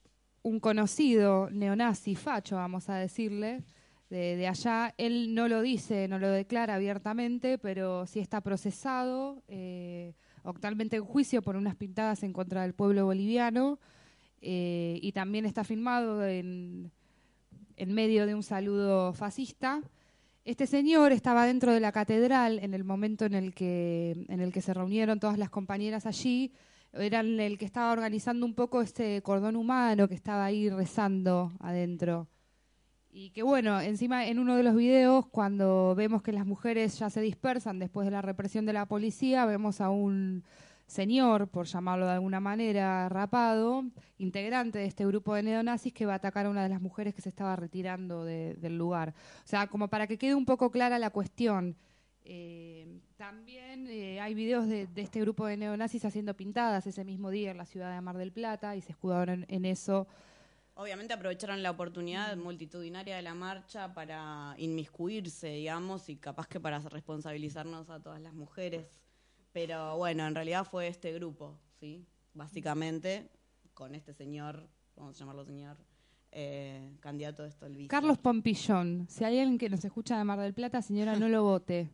[0.43, 3.65] un conocido neonazi facho, vamos a decirle,
[4.09, 4.95] de, de allá.
[4.99, 10.15] Él no lo dice, no lo declara abiertamente, pero sí está procesado, eh,
[10.47, 13.79] actualmente en juicio por unas pintadas en contra del pueblo boliviano
[14.41, 16.91] eh, y también está filmado en,
[17.77, 19.83] en medio de un saludo fascista.
[20.45, 24.53] Este señor estaba dentro de la catedral en el momento en el que, en el
[24.53, 26.53] que se reunieron todas las compañeras allí.
[26.93, 32.29] Era el que estaba organizando un poco este cordón humano que estaba ahí rezando adentro.
[33.19, 37.09] Y que bueno, encima en uno de los videos, cuando vemos que las mujeres ya
[37.09, 40.45] se dispersan después de la represión de la policía, vemos a un
[40.87, 43.85] señor, por llamarlo de alguna manera, rapado,
[44.19, 47.15] integrante de este grupo de neonazis que va a atacar a una de las mujeres
[47.15, 49.15] que se estaba retirando de- del lugar.
[49.45, 51.75] O sea, como para que quede un poco clara la cuestión.
[52.29, 57.31] eh, también eh, hay videos de, de este grupo de neonazis haciendo pintadas ese mismo
[57.31, 60.07] día en la ciudad de Mar del Plata y se escudaron en, en eso.
[60.79, 66.79] Obviamente aprovecharon la oportunidad multitudinaria de la marcha para inmiscuirse, digamos, y capaz que para
[66.81, 68.87] responsabilizarnos a todas las mujeres.
[69.55, 72.05] Pero bueno, en realidad fue este grupo, ¿sí?
[72.35, 73.31] Básicamente,
[73.73, 75.79] con este señor, vamos a llamarlo señor,
[76.31, 77.89] eh, candidato de Stolbizer.
[77.89, 81.43] Carlos Pompillón, si hay alguien que nos escucha de Mar del Plata, señora, no lo
[81.43, 81.89] vote.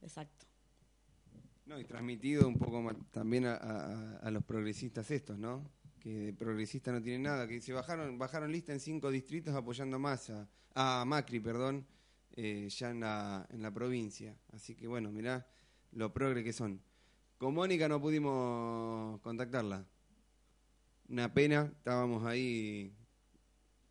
[0.00, 0.46] Exacto.
[1.66, 5.68] No, y transmitido un poco también a, a- a los progresistas estos, ¿no?
[6.06, 9.96] Que de progresista no tienen nada, que se bajaron bajaron lista en cinco distritos apoyando
[9.96, 11.84] a Massa, a Macri, perdón,
[12.36, 14.38] eh, ya en la, en la provincia.
[14.52, 15.44] Así que bueno, mirá
[15.90, 16.80] lo progre que son.
[17.38, 19.84] Con Mónica no pudimos contactarla.
[21.08, 22.94] Una pena, estábamos ahí.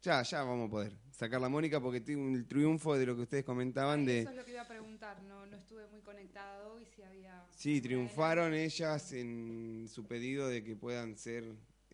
[0.01, 3.23] Ya, ya vamos a poder sacar la Mónica porque tiene el triunfo de lo que
[3.23, 4.21] ustedes comentaban de...
[4.21, 7.45] Eso es lo que iba a preguntar, no, no estuve muy conectado y si había...
[7.51, 11.43] Sí, triunfaron ellas en su pedido de que puedan ser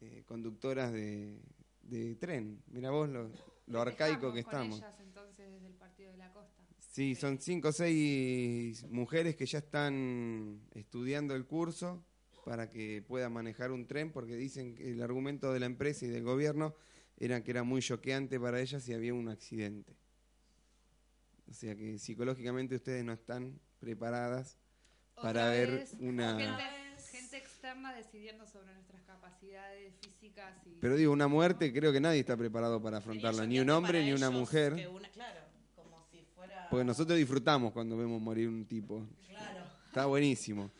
[0.02, 1.40] eh, conductoras de,
[1.84, 2.62] de tren.
[2.68, 3.32] Mira vos lo,
[3.68, 4.80] lo arcaico que estamos.
[4.80, 6.62] Con ellas, entonces, desde el Partido de la Costa.
[6.80, 12.04] Sí, son cinco o seis mujeres que ya están estudiando el curso
[12.44, 16.10] para que puedan manejar un tren, porque dicen que el argumento de la empresa y
[16.10, 16.76] del gobierno
[17.18, 19.96] era que era muy choqueante para ellas si había un accidente.
[21.50, 24.58] O sea que psicológicamente ustedes no están preparadas
[25.16, 26.60] para Otra ver vez, una...
[27.32, 30.78] Gente, externa decidiendo sobre nuestras capacidades físicas y...
[30.82, 34.12] Pero digo, una muerte creo que nadie está preparado para afrontarla, ni un hombre ni
[34.14, 35.40] una mujer, una- claro,
[35.76, 36.68] como si fuera...
[36.70, 39.08] porque nosotros disfrutamos cuando vemos morir un tipo.
[39.28, 39.64] Claro.
[39.88, 40.72] Está buenísimo.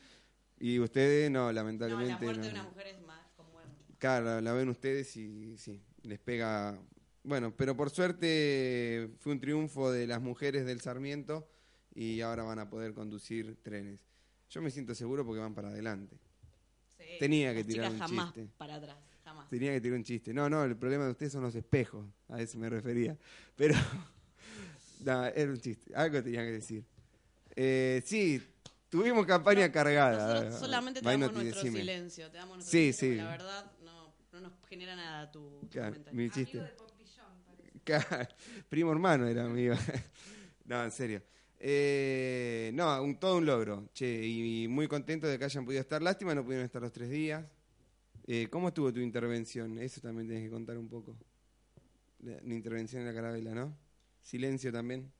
[0.60, 2.48] Y ustedes no, No, la lamentablemente muerte no.
[2.48, 3.60] de una mujer es más como...
[3.98, 6.78] Claro, la, la ven ustedes y sí, les pega.
[7.24, 11.48] Bueno, pero por suerte fue un triunfo de las mujeres del Sarmiento
[11.94, 14.06] y ahora van a poder conducir trenes.
[14.50, 16.18] Yo me siento seguro porque van para adelante.
[17.14, 18.50] Sí, Tenía que tirar un jamás chiste.
[18.58, 19.50] para atrás, jamás.
[19.50, 20.34] Tenía que tirar un chiste.
[20.34, 22.06] No, no, el problema de ustedes son los espejos.
[22.30, 23.18] A eso me refería.
[23.56, 23.76] Pero,
[25.02, 25.94] no, era un chiste.
[25.96, 26.84] Algo tenía que decir.
[27.56, 28.42] Eh, sí,
[28.90, 30.52] tuvimos campaña cargada.
[30.58, 31.80] Solamente te no damos nuestro decime.
[31.80, 33.16] silencio, te damos nuestro Sí, silencio, sí.
[33.18, 36.18] La verdad, no, no nos genera nada tu, tu Claro, comentario.
[36.18, 36.58] mi chiste.
[36.60, 37.80] Amigo de Pompillón, parece.
[37.84, 38.28] Claro,
[38.70, 39.76] Primo hermano era amigo.
[40.66, 41.22] no, en serio.
[41.64, 43.90] Eh, no, un, todo un logro.
[43.94, 46.02] Che, y, muy contento de que hayan podido estar.
[46.02, 47.46] Lástima, no pudieron estar los tres días.
[48.26, 49.78] Eh, ¿Cómo estuvo tu intervención?
[49.78, 51.16] Eso también tienes que contar un poco.
[52.20, 53.78] La, la intervención en la carabela, ¿no?
[54.22, 55.12] Silencio también.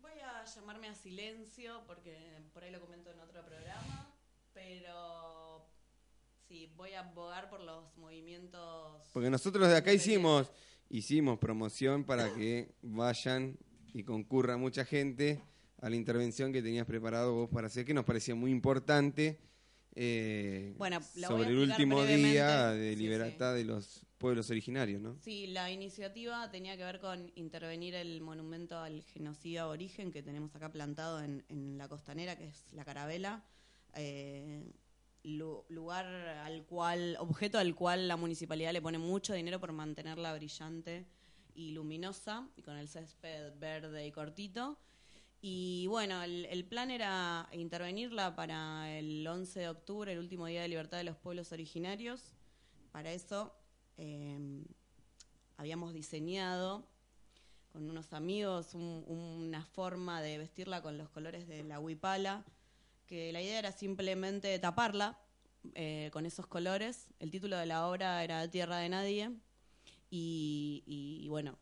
[0.00, 2.16] Voy a llamarme a silencio porque
[2.54, 4.14] por ahí lo comento en otro programa,
[4.54, 5.32] pero
[6.52, 9.08] Sí, voy a abogar por los movimientos.
[9.14, 10.50] Porque nosotros de acá hicimos,
[10.90, 13.56] hicimos promoción para que vayan
[13.94, 15.40] y concurra mucha gente
[15.82, 19.38] a la intervención que tenías preparado vos para hacer, que nos parecía muy importante
[19.94, 25.16] eh, Bueno, sobre el último día de Sí, libertad de los pueblos originarios, ¿no?
[25.20, 30.54] Sí, la iniciativa tenía que ver con intervenir el monumento al genocidio aborigen que tenemos
[30.54, 33.44] acá plantado en, en la costanera, que es la Carabela.
[33.94, 34.62] eh,
[35.24, 40.32] lu- lugar al cual, objeto al cual la municipalidad le pone mucho dinero por mantenerla
[40.34, 41.06] brillante
[41.54, 44.78] y luminosa, y con el césped verde y cortito.
[45.44, 50.68] Y bueno, el, plan era intervenirla para el 11 de octubre, el último día de
[50.68, 52.20] libertad de los pueblos originarios.
[52.92, 53.52] Para eso
[53.96, 54.38] eh,
[55.56, 56.86] habíamos diseñado
[57.72, 62.44] con unos amigos un- una forma de vestirla con los colores de la huipala,
[63.06, 65.18] que la idea era simplemente taparla
[65.74, 67.08] eh, con esos colores.
[67.18, 69.30] El título de la obra era Tierra de Nadie
[70.08, 71.58] y, bueno,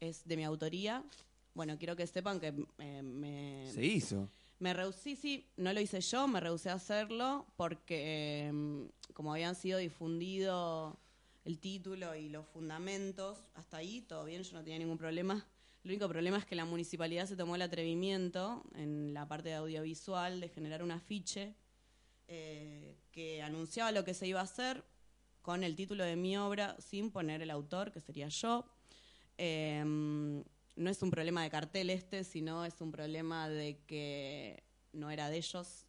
[0.00, 1.02] es de mi autoría.
[1.54, 4.28] Bueno, quiero que sepan que eh, me, Se hizo.
[4.58, 9.54] me rehusé, sí, no lo hice yo, me rehusé a hacerlo porque eh, como habían
[9.54, 10.98] sido difundido
[11.44, 15.46] el título y los fundamentos, hasta ahí todo bien, yo no tenía ningún problema.
[15.84, 19.56] El único problema es que la municipalidad se tomó el atrevimiento en la parte de
[19.56, 21.56] audiovisual de generar un afiche
[22.28, 24.84] eh, que anunciaba lo que se iba a hacer
[25.42, 28.64] con el título de mi obra sin poner el autor, que sería yo.
[29.38, 29.84] Eh,
[30.76, 34.62] no es un problema de cartel este, sino es un problema de que
[34.92, 35.86] no era de ellos,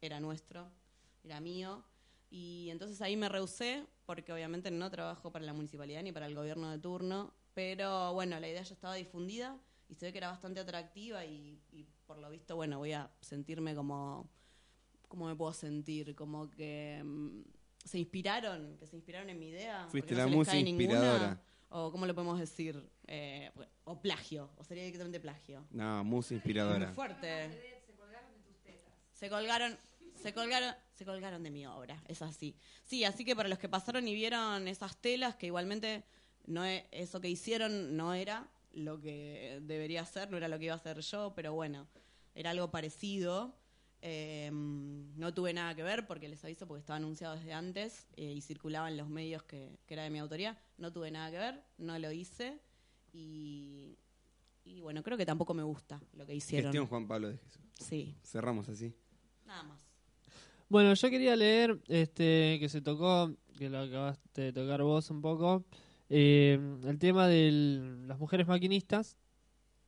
[0.00, 0.70] era nuestro,
[1.24, 1.84] era mío.
[2.30, 6.34] Y entonces ahí me rehusé, porque obviamente no trabajo para la municipalidad ni para el
[6.34, 9.58] gobierno de turno, pero bueno, la idea ya estaba difundida
[9.88, 13.10] y se ve que era bastante atractiva y, y por lo visto, bueno, voy a
[13.20, 14.30] sentirme como,
[15.08, 16.14] ¿cómo me puedo sentir?
[16.14, 17.42] Como que mm,
[17.84, 19.86] se inspiraron, que se inspiraron en mi idea.
[19.90, 21.42] Fuiste no la musa ninguna, inspiradora.
[21.72, 23.50] O cómo lo podemos decir, Eh,
[23.84, 25.66] o plagio, o sería directamente plagio.
[25.70, 26.92] No, Muy inspiradora.
[26.92, 27.50] fuerte.
[29.12, 29.78] Se colgaron,
[30.14, 32.56] se colgaron, se colgaron de mi obra, es así.
[32.84, 36.04] Sí, así que para los que pasaron y vieron esas telas, que igualmente
[36.46, 40.64] no e- eso que hicieron no era lo que debería ser, no era lo que
[40.66, 41.86] iba a hacer yo, pero bueno,
[42.34, 43.54] era algo parecido.
[44.04, 48.32] Eh, no tuve nada que ver porque les aviso porque estaba anunciado desde antes eh,
[48.32, 50.58] y circulaba en los medios que, que era de mi autoría.
[50.76, 52.58] No tuve nada que ver, no lo hice
[53.12, 53.96] y,
[54.64, 56.72] y bueno, creo que tampoco me gusta lo que hicieron.
[56.72, 57.62] Gestión Juan Pablo de Jesús.
[57.78, 58.92] Sí, Cerramos así.
[59.46, 59.80] nada más.
[60.68, 65.20] Bueno, yo quería leer este que se tocó, que lo acabaste de tocar vos un
[65.20, 65.64] poco,
[66.08, 67.50] eh, el tema de
[68.06, 69.18] las mujeres maquinistas,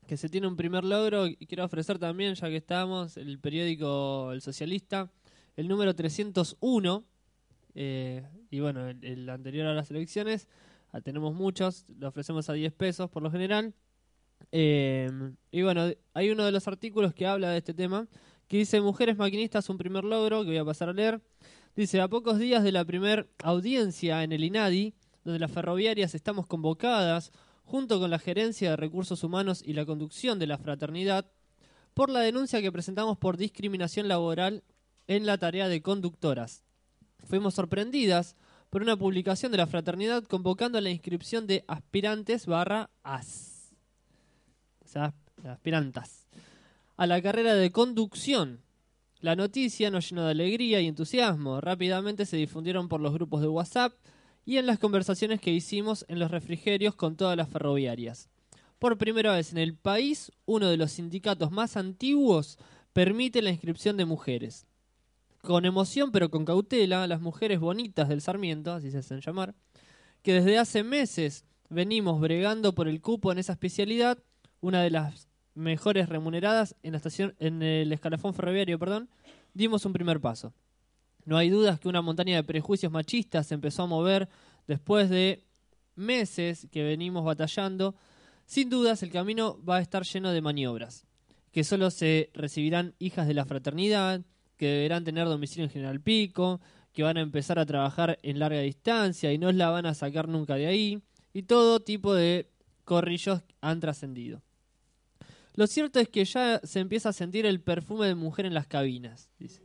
[0.07, 4.33] que se tiene un primer logro y quiero ofrecer también, ya que estamos, el periódico
[4.33, 5.11] El Socialista,
[5.57, 7.05] el número 301,
[7.75, 10.49] eh, y bueno, el, anterior a las elecciones,
[10.93, 13.75] ah, tenemos muchos, lo ofrecemos a 10 pesos por lo general.
[14.53, 15.11] Eh,
[15.51, 18.07] y bueno, hay uno de los artículos que habla de este tema,
[18.47, 21.21] que dice Mujeres Maquinistas, un primer logro, que voy a pasar a leer.
[21.75, 24.95] Dice, a pocos días de la primer audiencia en el INADI,
[25.25, 27.33] donde las ferroviarias estamos convocadas,
[27.65, 31.31] junto con la Gerencia de Recursos Humanos y la conducción de la fraternidad,
[31.95, 34.65] por la denuncia que presentamos por discriminación laboral
[35.07, 36.65] en la tarea de conductoras.
[37.25, 38.37] Fuimos sorprendidas
[38.71, 43.73] por una publicación de la fraternidad convocando a la inscripción de aspirantes barra as.
[44.85, 46.27] O sea, aspirantas.
[46.97, 48.61] A la carrera de conducción.
[49.21, 51.61] La noticia nos llenó de alegría y entusiasmo.
[51.61, 53.95] Rápidamente se difundieron por los grupos de WhatsApp
[54.45, 58.29] y en las conversaciones que hicimos en los refrigerios con todas las ferroviarias.
[58.79, 62.59] Por primera vez en el país, uno de los sindicatos más antiguos
[62.93, 64.67] permite la inscripción de mujeres.
[65.43, 69.55] Con emoción pero con cautela, las mujeres bonitas del Sarmiento, así se hacen llamar,
[70.23, 74.19] que desde hace meses venimos bregando por el cupo en esa especialidad,
[74.61, 79.09] una de las mejores remuneradas en la estación en el escalafón ferroviario, perdón,
[79.53, 80.53] dimos un primer paso.
[81.25, 84.29] No hay dudas que una montaña de prejuicios machistas se empezó a mover
[84.67, 85.45] después de
[85.95, 87.95] meses que venimos batallando.
[88.47, 91.07] Sin dudas el camino va a estar lleno de maniobras,
[91.51, 94.23] que solo se recibirán hijas de la fraternidad,
[94.57, 96.61] que deberán tener domicilio en General Pico,
[96.93, 100.29] que van a empezar a trabajar en larga distancia y no la van a sacar
[100.29, 101.03] nunca de ahí,
[101.33, 102.51] y todo tipo de
[102.85, 104.43] corrillos han trascendido.
[105.55, 108.67] Lo cierto es que ya se empieza a sentir el perfume de mujer en las
[108.67, 109.31] cabinas.
[109.39, 109.64] dice.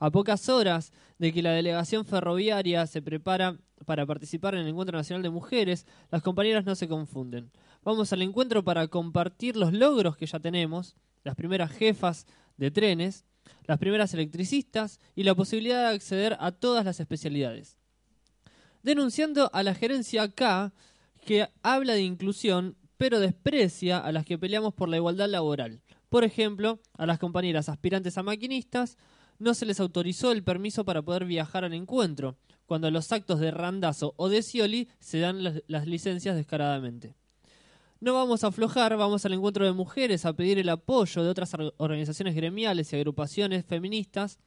[0.00, 4.96] A pocas horas de que la delegación ferroviaria se prepara para participar en el Encuentro
[4.96, 7.50] Nacional de Mujeres, las compañeras no se confunden.
[7.84, 12.26] Vamos al encuentro para compartir los logros que ya tenemos, las primeras jefas
[12.56, 13.26] de trenes,
[13.66, 17.78] las primeras electricistas y la posibilidad de acceder a todas las especialidades.
[18.82, 20.72] Denunciando a la gerencia K,
[21.26, 25.82] que habla de inclusión, pero desprecia a las que peleamos por la igualdad laboral.
[26.08, 28.96] Por ejemplo, a las compañeras aspirantes a maquinistas
[29.40, 32.36] no se les autorizó el permiso para poder viajar al encuentro,
[32.66, 37.14] cuando los actos de Randazo o de Scioli se dan las, las licencias descaradamente.
[37.98, 41.52] No vamos a aflojar, vamos al encuentro de mujeres a pedir el apoyo de otras
[41.54, 44.38] or- organizaciones gremiales y agrupaciones feministas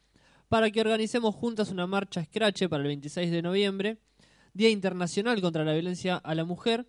[0.48, 3.98] para que organicemos juntas una marcha escrache para el 26 de noviembre,
[4.54, 6.86] Día Internacional contra la Violencia a la Mujer,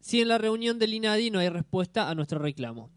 [0.00, 2.90] si en la reunión del INADI no hay respuesta a nuestro reclamo.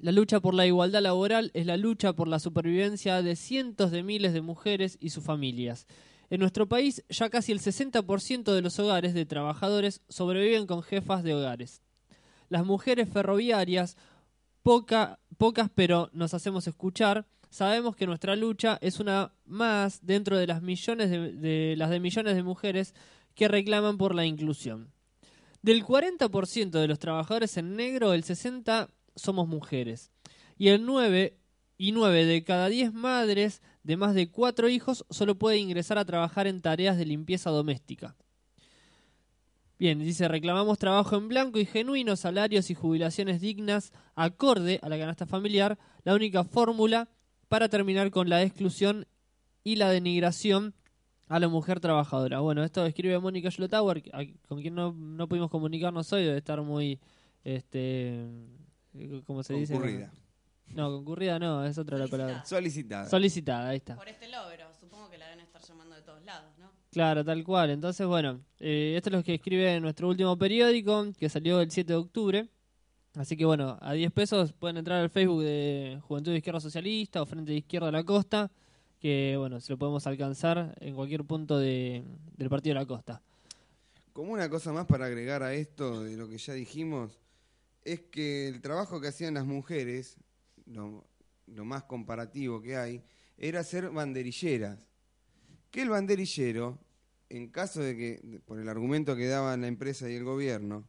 [0.00, 4.02] La lucha por la igualdad laboral es la lucha por la supervivencia de cientos de
[4.02, 5.86] miles de mujeres y sus familias.
[6.30, 11.22] En nuestro país, ya casi el 60% de los hogares de trabajadores sobreviven con jefas
[11.24, 11.82] de hogares.
[12.48, 13.96] Las mujeres ferroviarias,
[14.62, 20.46] poca- pocas pero nos hacemos escuchar, sabemos que nuestra lucha es una más dentro de
[20.46, 22.94] las millones de, de las de millones de mujeres
[23.34, 24.92] que reclaman por la inclusión.
[25.62, 28.88] Del 40% de los trabajadores en negro, el 60
[29.20, 30.10] somos mujeres.
[30.58, 31.36] Y el 9
[31.78, 36.04] y 9 de cada 10 madres de más de 4 hijos solo puede ingresar a
[36.04, 38.16] trabajar en tareas de limpieza doméstica.
[39.78, 44.98] Bien, dice, reclamamos trabajo en blanco y genuino, salarios y jubilaciones dignas, acorde a la
[44.98, 47.08] canasta familiar, la única fórmula
[47.48, 49.06] para terminar con la exclusión
[49.64, 50.74] y la denigración
[51.28, 52.40] a la mujer trabajadora.
[52.40, 56.60] Bueno, esto escribe Mónica Schlotauer, a- con quien no, no pudimos comunicarnos hoy, debe estar
[56.60, 57.00] muy,
[57.42, 58.26] este,
[59.26, 59.72] ¿cómo se dice?
[59.74, 60.12] Concurrida.
[60.68, 62.44] No, concurrida no, es otra la palabra.
[62.44, 63.08] Solicitada.
[63.08, 63.96] Solicitada, ahí está.
[63.96, 66.70] Por este logro, supongo que la deben estar llamando de todos lados, ¿no?
[66.92, 67.70] Claro, tal cual.
[67.70, 71.70] Entonces, bueno, eh, esto es lo que escribe en nuestro último periódico, que salió el
[71.70, 72.48] 7 de octubre.
[73.16, 77.20] Así que, bueno, a 10 pesos pueden entrar al Facebook de Juventud de Izquierda Socialista
[77.20, 78.50] o Frente de Izquierda de la Costa,
[79.00, 82.04] que, bueno, se lo podemos alcanzar en cualquier punto de-
[82.36, 83.20] del Partido de la Costa.
[84.12, 87.18] Como una cosa más para agregar a esto de lo que ya dijimos,
[87.84, 90.16] es que el trabajo que hacían las mujeres,
[90.66, 91.04] lo,
[91.64, 93.02] más comparativo que hay,
[93.36, 94.86] era ser banderilleras.
[95.70, 96.78] Que el banderillero,
[97.28, 100.88] en caso de que, por el argumento que daban la empresa y el gobierno,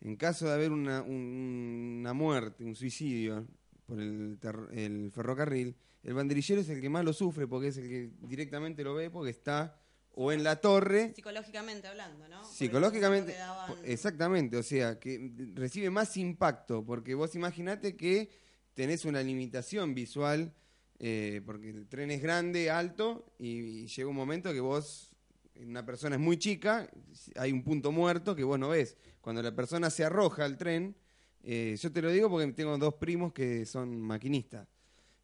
[0.00, 3.46] en caso de haber una, un- una muerte, un suicidio
[3.86, 4.38] por el,
[4.72, 8.82] el ferrocarril, el banderillero es el que más lo sufre porque es el que directamente
[8.82, 9.78] lo ve porque está
[10.22, 12.44] o en la torre Psicológicamente hablando, ¿no?
[12.44, 13.74] Psicológicamente, daban.
[13.84, 18.28] exactamente, o sea, que recibe más impacto, porque vos imaginate que
[18.74, 20.52] tenés una limitación visual,
[20.98, 25.16] eh, porque el tren es grande, alto, y, y llega un momento que vos,
[25.54, 26.90] una persona es muy chica,
[27.36, 28.98] hay un punto muerto que vos no ves.
[29.22, 30.94] Cuando la persona se arroja al tren,
[31.42, 34.68] eh, yo te lo digo porque tengo dos primos que son maquinistas.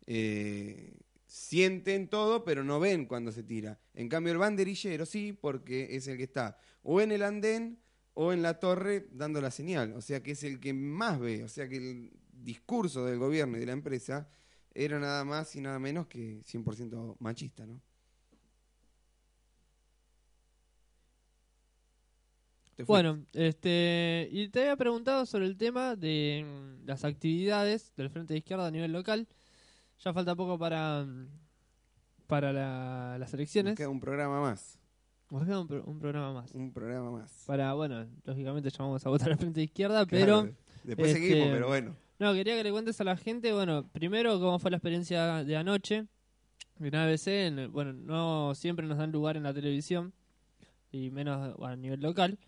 [0.06, 0.94] Eh,
[1.26, 3.78] sienten todo, pero no ven cuando se tira.
[3.94, 6.58] En cambio, el banderillero sí, porque es el que está
[6.88, 7.78] o en el andén
[8.14, 9.92] o en la torre dando la señal.
[9.94, 11.42] O sea que es el que más ve.
[11.42, 14.28] O sea que el discurso del gobierno y de la empresa
[14.72, 17.80] era nada más y nada menos que 100% machista, ¿no?
[22.86, 28.34] Bueno, este, y te había preguntado sobre el tema de mm, las actividades del Frente
[28.34, 29.26] de Izquierda a nivel local.
[30.04, 31.28] Ya falta poco para, mm,
[32.26, 33.76] para la- las Nos elecciones.
[33.76, 34.78] queda un programa más.
[35.30, 36.52] Nos queda un, pro- un programa más.
[36.54, 37.44] Un programa más.
[37.46, 40.48] Para, bueno, lógicamente ya vamos a votar al Frente de Izquierda, pero...
[40.84, 41.96] Después este, seguimos, pero bueno.
[42.18, 45.56] No, quería que le cuentes a la gente, bueno, primero cómo fue la experiencia de
[45.56, 46.06] anoche
[46.78, 47.46] en ABC.
[47.46, 50.12] en- bueno, no siempre nos dan lugar en la televisión
[50.92, 52.38] y menos a nivel local.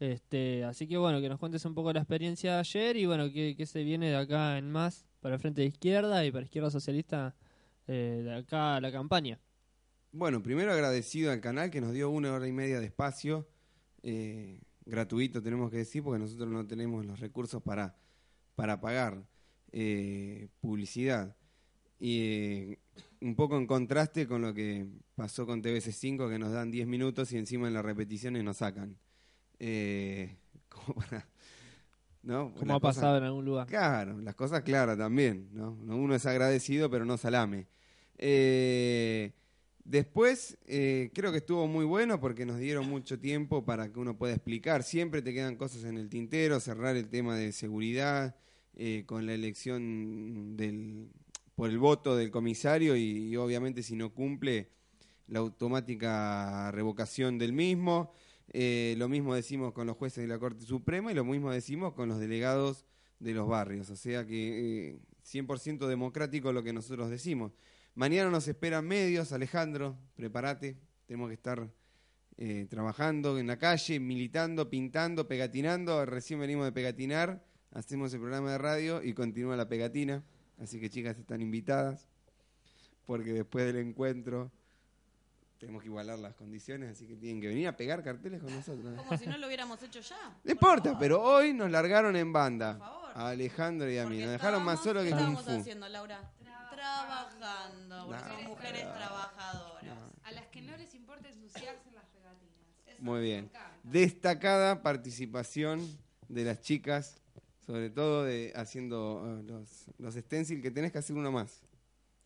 [0.00, 3.30] Este, así que bueno, que nos cuentes un poco la experiencia de ayer y bueno,
[3.30, 6.44] qué, qué se viene de acá en más para el Frente de Izquierda y para
[6.44, 7.34] Izquierda Socialista
[7.86, 9.40] eh, de acá a la campaña.
[10.12, 13.48] Bueno, primero agradecido al canal que nos dio una hora y media de espacio,
[14.02, 17.96] eh, gratuito tenemos que decir, porque nosotros no tenemos los recursos para,
[18.54, 19.24] para pagar
[19.72, 21.34] eh, publicidad.
[21.98, 22.78] Y eh,
[23.20, 27.32] un poco en contraste con lo que pasó con TVC5, que nos dan 10 minutos
[27.32, 28.98] y encima en las repeticiones nos sacan.
[29.58, 30.36] Eh,
[30.68, 31.28] como para,
[32.22, 32.52] ¿no?
[32.54, 33.66] Como ha pasado en algún lugar.
[33.66, 35.72] Claro, las cosas claras también, ¿no?
[35.72, 37.66] Uno es agradecido, pero no salame.
[38.18, 39.32] Eh,
[39.84, 44.16] después, eh, creo que estuvo muy bueno porque nos dieron mucho tiempo para que uno
[44.16, 44.82] pueda explicar.
[44.82, 48.36] Siempre te quedan cosas en el tintero, cerrar el tema de seguridad
[48.74, 51.08] eh, con la elección del,
[51.54, 54.70] por el voto del comisario y, y obviamente si no cumple
[55.26, 58.12] la automática revocación del mismo.
[58.52, 61.94] Eh, lo mismo decimos con los jueces de la Corte Suprema y lo mismo decimos
[61.94, 62.84] con los delegados
[63.18, 63.88] de los barrios.
[63.90, 67.52] O sea que eh, 100% democrático lo que nosotros decimos.
[67.94, 70.76] Mañana nos esperan medios, Alejandro, prepárate.
[71.06, 71.70] Tenemos que estar
[72.38, 76.04] eh, trabajando en la calle, militando, pintando, pegatinando.
[76.06, 80.24] Recién venimos de pegatinar, hacemos el programa de radio y continúa la pegatina.
[80.58, 82.08] Así que chicas están invitadas,
[83.06, 84.50] porque después del encuentro
[85.62, 88.96] tenemos que igualar las condiciones, así que tienen que venir a pegar carteles con nosotros.
[89.06, 90.36] Como si no lo hubiéramos hecho ya.
[90.42, 92.76] No importa, pero hoy nos largaron en banda.
[92.78, 93.10] Por favor.
[93.14, 94.16] A Alejandro y a mí.
[94.16, 95.60] Porque Nos dejaron más estábamos- solo que ¿qué Kung estábamos Fu.
[95.60, 96.32] haciendo, Laura?
[96.70, 98.92] Trabajando, porque No, somos mujeres no.
[98.92, 99.98] trabajadoras.
[100.24, 102.56] A las que no les importa ensuciarse en las regatinas.
[102.86, 103.50] Eso Muy bien.
[103.84, 105.80] Destacada participación
[106.28, 107.20] de las chicas,
[107.64, 111.62] sobre todo de haciendo eh, los, los stencil, que tenés que hacer uno más.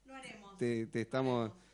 [0.07, 0.57] Lo haremos.
[0.57, 1.66] Te, te estamos, Por supuesto.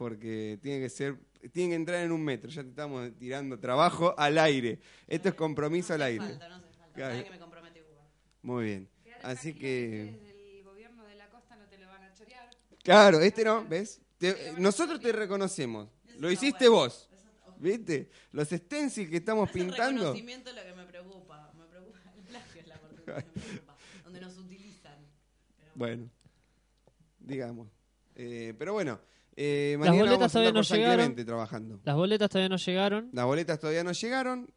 [0.00, 1.18] Porque tiene que ser,
[1.52, 2.48] tiene que entrar en un metro.
[2.50, 4.78] Ya te estamos tirando trabajo al aire.
[5.06, 6.24] Esto es compromiso al No hace aire.
[6.26, 6.94] falta, no hace falta.
[6.94, 7.24] Claro.
[7.24, 8.06] Que me comprometo igual.
[8.40, 8.88] Muy bien.
[9.22, 12.48] Así que, desde el gobierno de la costa no te lo van a chorear.
[12.82, 14.00] claro, este no, ¿ves?
[14.16, 15.90] Te- nosotros te reconocemos.
[16.18, 17.06] Lo hiciste vos.
[17.58, 18.08] ¿Viste?
[18.32, 20.00] Los stencil que estamos Es el pintando.
[20.00, 21.52] reconocimiento lo que me preocupa.
[21.58, 23.76] Me preocupa el plagio es la parte que me preocupa.
[24.04, 24.96] Donde nos utilizan.
[25.58, 26.10] Pero Bueno,
[27.18, 27.68] digamos.
[28.14, 28.98] Eh, pero bueno,
[29.42, 31.14] eh, Las boletas vamos a todavía no llegaron.
[31.14, 31.80] Trabajando.
[31.82, 33.10] Las boletas todavía no llegaron.
[33.10, 34.50] Las boletas todavía no llegaron.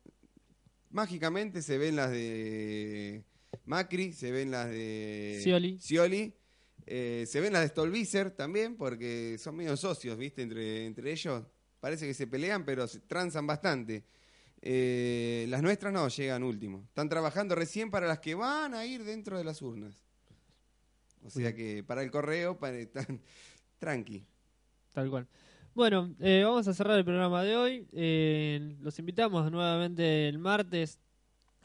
[0.89, 3.23] Mágicamente se ven las de
[3.63, 5.79] Macri, se ven las de Scioli.
[5.79, 6.33] Scioli.
[6.85, 10.41] Eh, se ven las de Stolbizer también, porque son medio socios, ¿viste?
[10.41, 11.45] Entre, entre ellos.
[11.79, 14.03] Parece que se pelean, pero se transan bastante.
[14.61, 16.83] Eh, las nuestras no, llegan último.
[16.89, 20.03] Están trabajando recién para las que van a ir dentro de las urnas.
[21.23, 23.21] O sea que para el correo, para, están
[23.79, 24.25] tranqui.
[24.93, 25.27] Tal cual.
[25.73, 27.87] Bueno, eh, vamos a cerrar el programa de hoy.
[27.93, 30.99] Eh, los invitamos nuevamente el martes,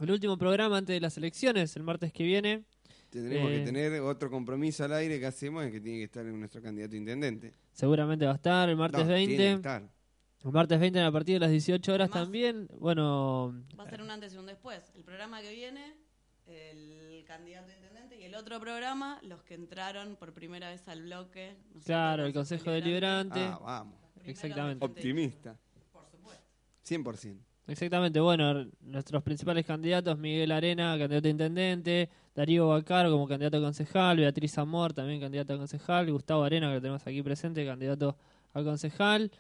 [0.01, 2.65] el último programa antes de las elecciones, el martes que viene.
[3.11, 3.55] Tendremos Eh.
[3.59, 6.95] que tener otro compromiso al aire que hacemos, es que tiene que estar nuestro candidato
[6.95, 7.53] a intendente.
[7.73, 9.53] Seguramente va a estar el martes No, tiene que 20.
[9.57, 9.89] estar.
[10.45, 12.69] El martes 20 a partir de las 18 horas Además- también.
[12.79, 14.93] Bueno, va a ser un antes y un después.
[14.97, 15.95] El programa que viene,
[16.49, 21.03] el candidato a intendente y el otro programa, los que entraron por primera vez al
[21.03, 21.57] bloque.
[21.75, 22.33] ¿no claro, el?
[22.33, 23.41] Consejo Deliberante.
[23.41, 23.95] Ah, vamos.
[24.25, 24.85] Exactamente.
[24.85, 25.57] Optimista.
[25.93, 26.45] Por supuesto.
[26.87, 27.39] 100%.
[27.69, 33.61] Exactamente, bueno, nuestros principales candidatos, Miguel Arena, candidato a intendente, Darío Bacar como candidato a
[33.61, 38.17] concejal, Beatriz Amor también candidato a concejal, Gustavo Arena que lo tenemos aquí presente, candidato
[38.55, 39.31] a concejal,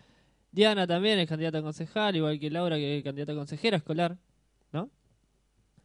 [0.52, 4.18] Diana también es candidata a concejal, igual que Laura que es candidata a consejera escolar,
[4.72, 4.90] ¿no?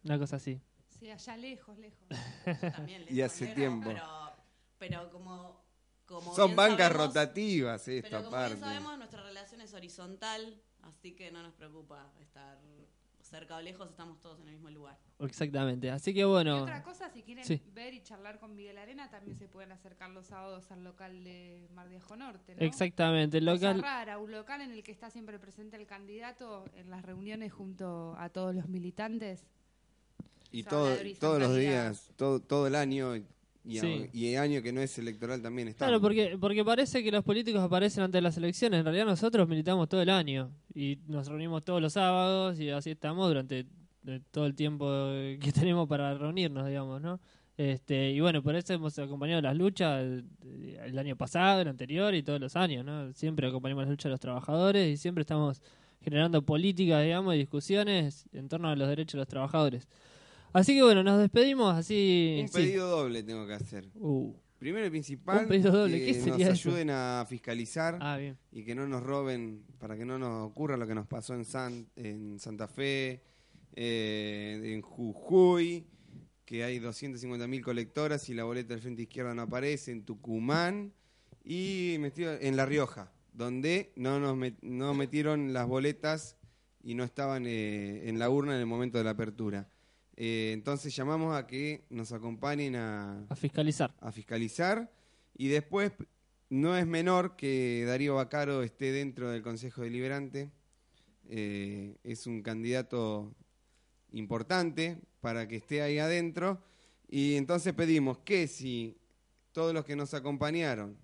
[0.04, 0.60] Una cosa así.
[1.04, 2.08] Sí, allá lejos, lejos.
[2.46, 3.90] Yo también les Y hace tiempo.
[3.90, 4.32] Pero,
[4.78, 5.60] pero como,
[6.06, 8.54] como Son bien bancas sabemos- rotativas esto Pero como aparte.
[8.54, 12.58] bien sabemos, nuestra relación es horizontal, así que no nos preocupa estar
[13.20, 14.96] cerca o lejos, estamos todos en el mismo lugar.
[15.18, 17.60] Exactamente, así que Y bueno, otra cosa, si quieren Sí.
[17.74, 21.68] ver y charlar con Miguel Arena, también se pueden acercar los sábados al local de
[21.74, 22.62] Mar Viejo Norte, ¿no?
[22.64, 23.82] exactamente, el Cosa local...
[23.82, 28.14] rara, un local en el que está siempre presente el candidato en las reuniones junto
[28.18, 29.44] a todos los militantes.
[30.54, 33.24] Y todo, todos los días, todo, todo el año, y,
[33.78, 34.08] Sí.
[34.12, 35.86] y el año que no es electoral también está.
[35.86, 38.78] Claro, porque, porque parece que los políticos aparecen antes de las elecciones.
[38.78, 42.90] En realidad nosotros militamos todo el año y nos reunimos todos los sábados y así
[42.90, 43.66] estamos durante
[44.06, 44.86] eh, todo el tiempo
[45.40, 47.18] que tenemos para reunirnos, digamos, ¿no?
[47.56, 52.14] Este, y bueno, por eso hemos acompañado las luchas eh, el año pasado, el anterior
[52.14, 53.12] y todos los años, ¿no?
[53.12, 55.62] Siempre acompañamos las luchas de los trabajadores y siempre estamos
[56.02, 59.88] generando políticas, digamos, y discusiones en torno a los derechos de los trabajadores.
[60.54, 62.38] Así que bueno, nos despedimos así.
[62.40, 62.54] Un sí.
[62.54, 63.88] pedido doble tengo que hacer.
[63.96, 66.68] Uh, Primero y principal, Un pedido doble, que ¿qué sería nos eso?
[66.70, 68.38] ayuden a fiscalizar ah, bien.
[68.50, 71.44] y que no nos roben, para que no nos ocurra lo que nos pasó en,
[71.44, 73.20] San, en Santa Fe,
[73.74, 75.84] eh, en Jujuy,
[76.46, 80.94] que hay 250.000 colectoras y la boleta del Frente Izquierda no aparece, en Tucumán
[81.44, 86.36] y en La Rioja, donde no nos met- no metieron las boletas
[86.82, 89.68] y no estaban eh, en la urna en el momento de la apertura.
[90.16, 93.94] Eh, entonces llamamos a que nos acompañen a, A fiscalizar.
[94.00, 94.90] a fiscalizar
[95.36, 95.92] y después
[96.50, 100.50] no es menor que Darío Bacaro esté dentro del Consejo Deliberante.
[101.28, 103.34] Eh, es un candidato
[104.12, 106.62] importante para que esté ahí adentro
[107.08, 108.96] y entonces pedimos que si
[109.52, 110.96] todos los que nos acompañaron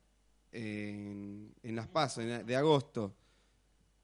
[0.52, 3.16] en, en las pasos de agosto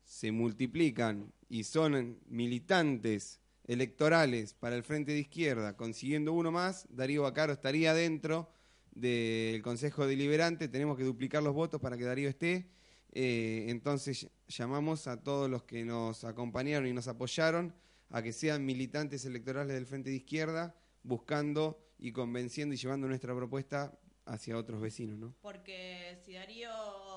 [0.05, 7.23] se multiplican y son militantes electorales para el Frente de Izquierda, consiguiendo uno más, Darío
[7.23, 8.49] Bacaro estaría dentro
[8.93, 12.71] del Consejo Deliberante, tenemos que duplicar los votos para que Darío esté,
[13.19, 17.75] Eh, entonces llamamos a todos los que nos acompañaron y nos apoyaron
[18.11, 23.35] a que sean militantes electorales del Frente de Izquierda, buscando y convenciendo y llevando nuestra
[23.35, 25.35] propuesta hacia otros vecinos, ¿no?
[25.41, 26.69] Porque si Darío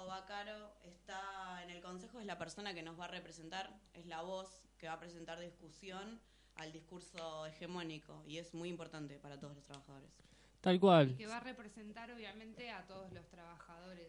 [0.07, 4.21] Bacaro está en el consejo, es la persona que nos va a representar, es la
[4.21, 6.21] voz que va a presentar discusión
[6.59, 10.09] al discurso hegemónico y es muy importante para todos los trabajadores.
[10.61, 11.15] Tal cual.
[11.17, 14.07] Que va a representar obviamente a todos los trabajadores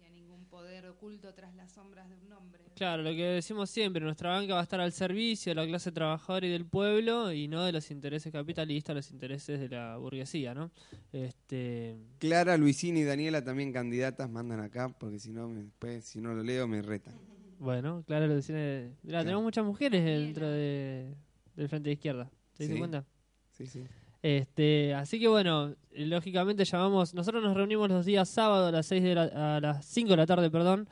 [0.00, 2.62] y a ningún poder oculto tras las sombras de un nombre.
[2.74, 5.90] Claro, lo que decimos siempre, nuestra banca va a estar al servicio de la clase
[5.92, 10.54] trabajadora y del pueblo y no de los intereses capitalistas, los intereses de la burguesía,
[10.54, 10.70] ¿no?
[11.12, 16.20] Este, Clara, Luisina y Daniela también candidatas mandan acá, porque si no, me- después, si
[16.20, 17.14] no lo leo, me retan.
[17.58, 18.54] bueno, claro, lo decía.
[18.56, 19.24] Mirá, Claro.
[19.24, 21.12] tenemos muchas mujeres dentro de,
[21.58, 22.30] del frente de izquierda.
[22.56, 22.78] ¿Te diste Sí.
[22.78, 23.04] cuenta?
[23.52, 23.82] Sí, sí.
[24.22, 28.86] Este, así que bueno, eh, lógicamente llamamos, nosotros nos reunimos los días sábados a las
[28.86, 30.88] 6 de la, a las 5 de la tarde, perdón,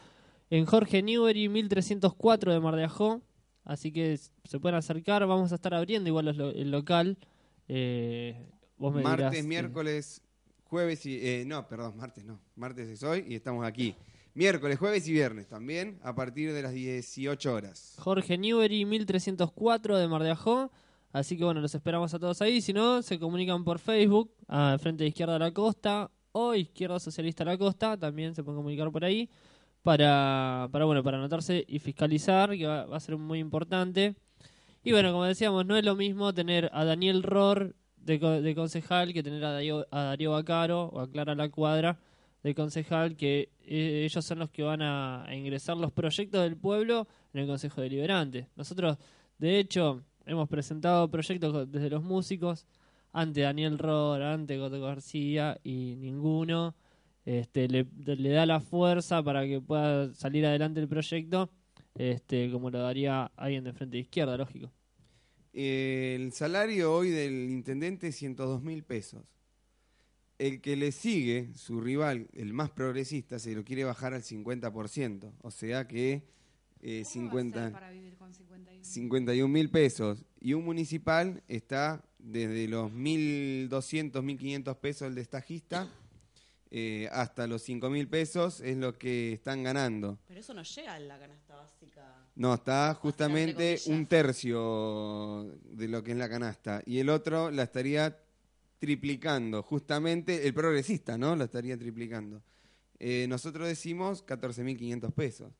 [0.51, 3.21] en Jorge Newbery 1304 de Mar de Ajó,
[3.65, 7.19] así que se pueden acercar, vamos a estar abriendo igual los el local.
[7.69, 10.23] Eh, vos me Martes, dirás, miércoles,
[10.65, 11.19] jueves y...
[11.21, 12.39] eh, no, perdón, martes no.
[12.55, 13.97] Martes es hoy y estamos aquí.
[14.37, 17.97] Miércoles, jueves y viernes también, a partir de las 18 horas.
[17.99, 20.71] Jorge Newbery 1304 de Mar de Ajó.
[21.11, 22.61] Así que bueno, los esperamos a todos ahí.
[22.61, 27.01] Si no, se comunican por Facebook, a Frente de Izquierda a la Costa o Izquierda
[27.01, 27.97] Socialista a la Costa.
[27.97, 29.31] También se pueden comunicar por ahí
[29.83, 34.17] para, para bueno, para anotarse y fiscalizar, que va, va a ser muy importante.
[34.85, 39.15] Y bueno, como decíamos, no es lo mismo tener a Daniel Ror de, de concejal
[39.15, 41.99] que tener a Darío, a Darío Bacaro o a Clara La Cuadra
[42.47, 47.09] de concejal, que eh, ellos son los que van a, ingresar los proyectos del pueblo
[47.35, 48.47] en el Consejo Deliberante.
[48.55, 48.98] Nosotros,
[49.39, 52.64] de hecho, hemos presentado proyectos desde los músicos,
[53.12, 56.77] ante Daniel Ror, ante Coto García, y ninguno
[57.24, 61.51] este, le, le da la fuerza para que pueda salir adelante el proyecto,
[61.97, 64.70] este, como lo daría alguien de frente de izquierda, lógico.
[65.52, 69.24] El salario hoy del intendente es 102 mil pesos.
[70.39, 75.33] El que le sigue, su rival, el más progresista, se lo quiere bajar al 50%.
[75.43, 76.23] O sea que
[76.83, 78.85] eh, ¿Cómo va a ser 50, para vivir con 51?
[78.85, 80.25] 51 mil pesos.
[80.41, 85.89] Y un municipal está desde los 1.200, 1.500 pesos el destajista
[86.71, 90.19] eh, hasta los 5 mil pesos es lo que están ganando.
[90.27, 92.29] Pero eso no llega a la canasta básica.
[92.35, 96.83] No, está justamente un tercio de lo que es la canasta.
[96.85, 98.19] Y el otro la estaría
[98.78, 99.62] triplicando.
[99.62, 101.36] Justamente el progresista, ¿no?
[101.36, 102.43] La estaría triplicando.
[102.98, 105.53] Eh, nosotros decimos 14.500 pesos.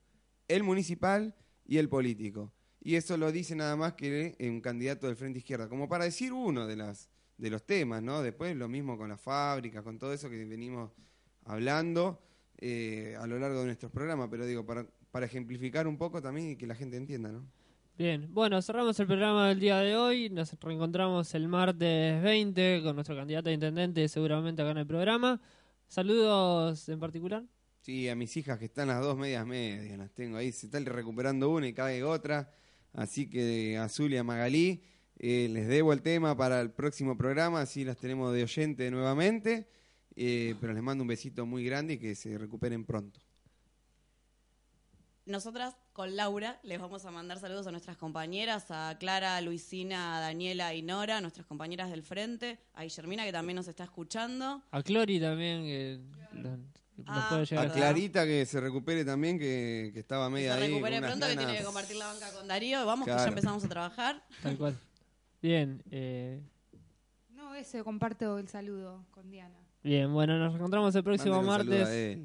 [0.49, 1.35] El municipal
[1.65, 2.53] y el político.
[2.81, 5.69] Y eso lo dice nada más que un candidato del Frente Izquierda.
[5.69, 8.23] Como para decir uno de, las, de los temas, ¿no?
[8.23, 10.93] Después lo mismo con las fábricas, con todo eso que venimos
[11.45, 12.23] hablando
[12.59, 14.29] eh, a lo largo de nuestros programas.
[14.31, 17.45] Pero digo, para, para ejemplificar un poco también y que la gente entienda, ¿no?
[17.99, 20.29] Bien, bueno, cerramos el programa del día de hoy.
[20.29, 25.41] Nos reencontramos el martes 20 con nuestro candidato a intendente, seguramente acá en el programa.
[25.89, 27.45] Saludos en particular.
[27.81, 30.85] Sí, a mis hijas que están las dos medias medias, las tengo ahí, se están
[30.85, 32.53] recuperando una y cae otra.
[32.93, 34.83] Así que a Azul y a Magalí
[35.19, 39.71] eh, les debo el tema para el próximo programa, así las tenemos de oyente nuevamente.
[40.17, 43.21] eh, pero les mando un besito muy grande y que se recuperen pronto.
[45.25, 50.21] Nosotras con Laura les vamos a mandar saludos a nuestras compañeras, a Clara, Luisina, a
[50.21, 54.61] Daniela y Nora, nuestras compañeras del frente, a Guillermina que también nos está escuchando.
[54.73, 56.01] A Clori también, que
[56.35, 56.59] nos
[57.07, 57.73] Ah, puede llegar A.
[57.73, 60.69] Clarita que se recupere también, que, que estaba Que media se ahí.
[60.71, 62.85] recupere pronto, que tiene que compartir la banca con Darío.
[62.85, 64.23] Vamos, que ya empezamos a trabajar.
[64.43, 64.77] Tal cual.
[65.41, 66.43] Bien, eh,
[67.31, 69.57] No, ese comparto el saludo con Diana.
[69.83, 72.19] bien, bueno, nos encontramos el próximo Mándale martes.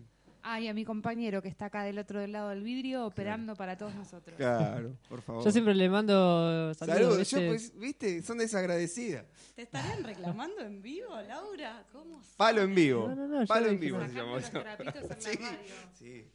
[0.43, 3.77] Ah, y a mi compañero que está acá del otro lado del vidrio operando para
[3.77, 4.37] todos nosotros.
[4.37, 5.43] Claro, por favor.
[5.43, 7.27] Yo siempre le mando saludos.
[7.27, 9.25] Saludos, pues, viste, son desagradecidas.
[9.55, 11.85] ¿Te estarían reclamando en vivo, Laura?
[11.91, 12.21] ¿Cómo?
[12.37, 13.07] Palo en vivo.
[13.07, 14.05] No, no, no, yo Palo en vivo se
[14.47, 14.63] eso.
[14.63, 14.77] la
[15.93, 16.25] Sí.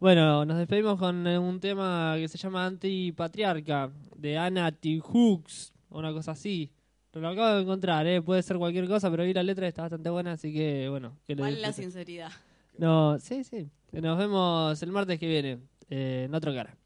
[0.00, 5.00] Bueno, nos despedimos con un tema que se llama Antipatriarca, de Anna T.
[5.00, 6.72] Hooks, o una cosa así.
[7.12, 8.20] Lo acabo de encontrar, ¿eh?
[8.20, 11.16] puede ser cualquier cosa, pero vi la letra y está bastante buena, así que bueno.
[11.26, 12.32] ¿Cuál es la sinceridad?
[12.76, 13.70] No, sí, sí.
[13.92, 15.60] Nos vemos el martes que viene,
[15.90, 16.76] eh, en otro cara.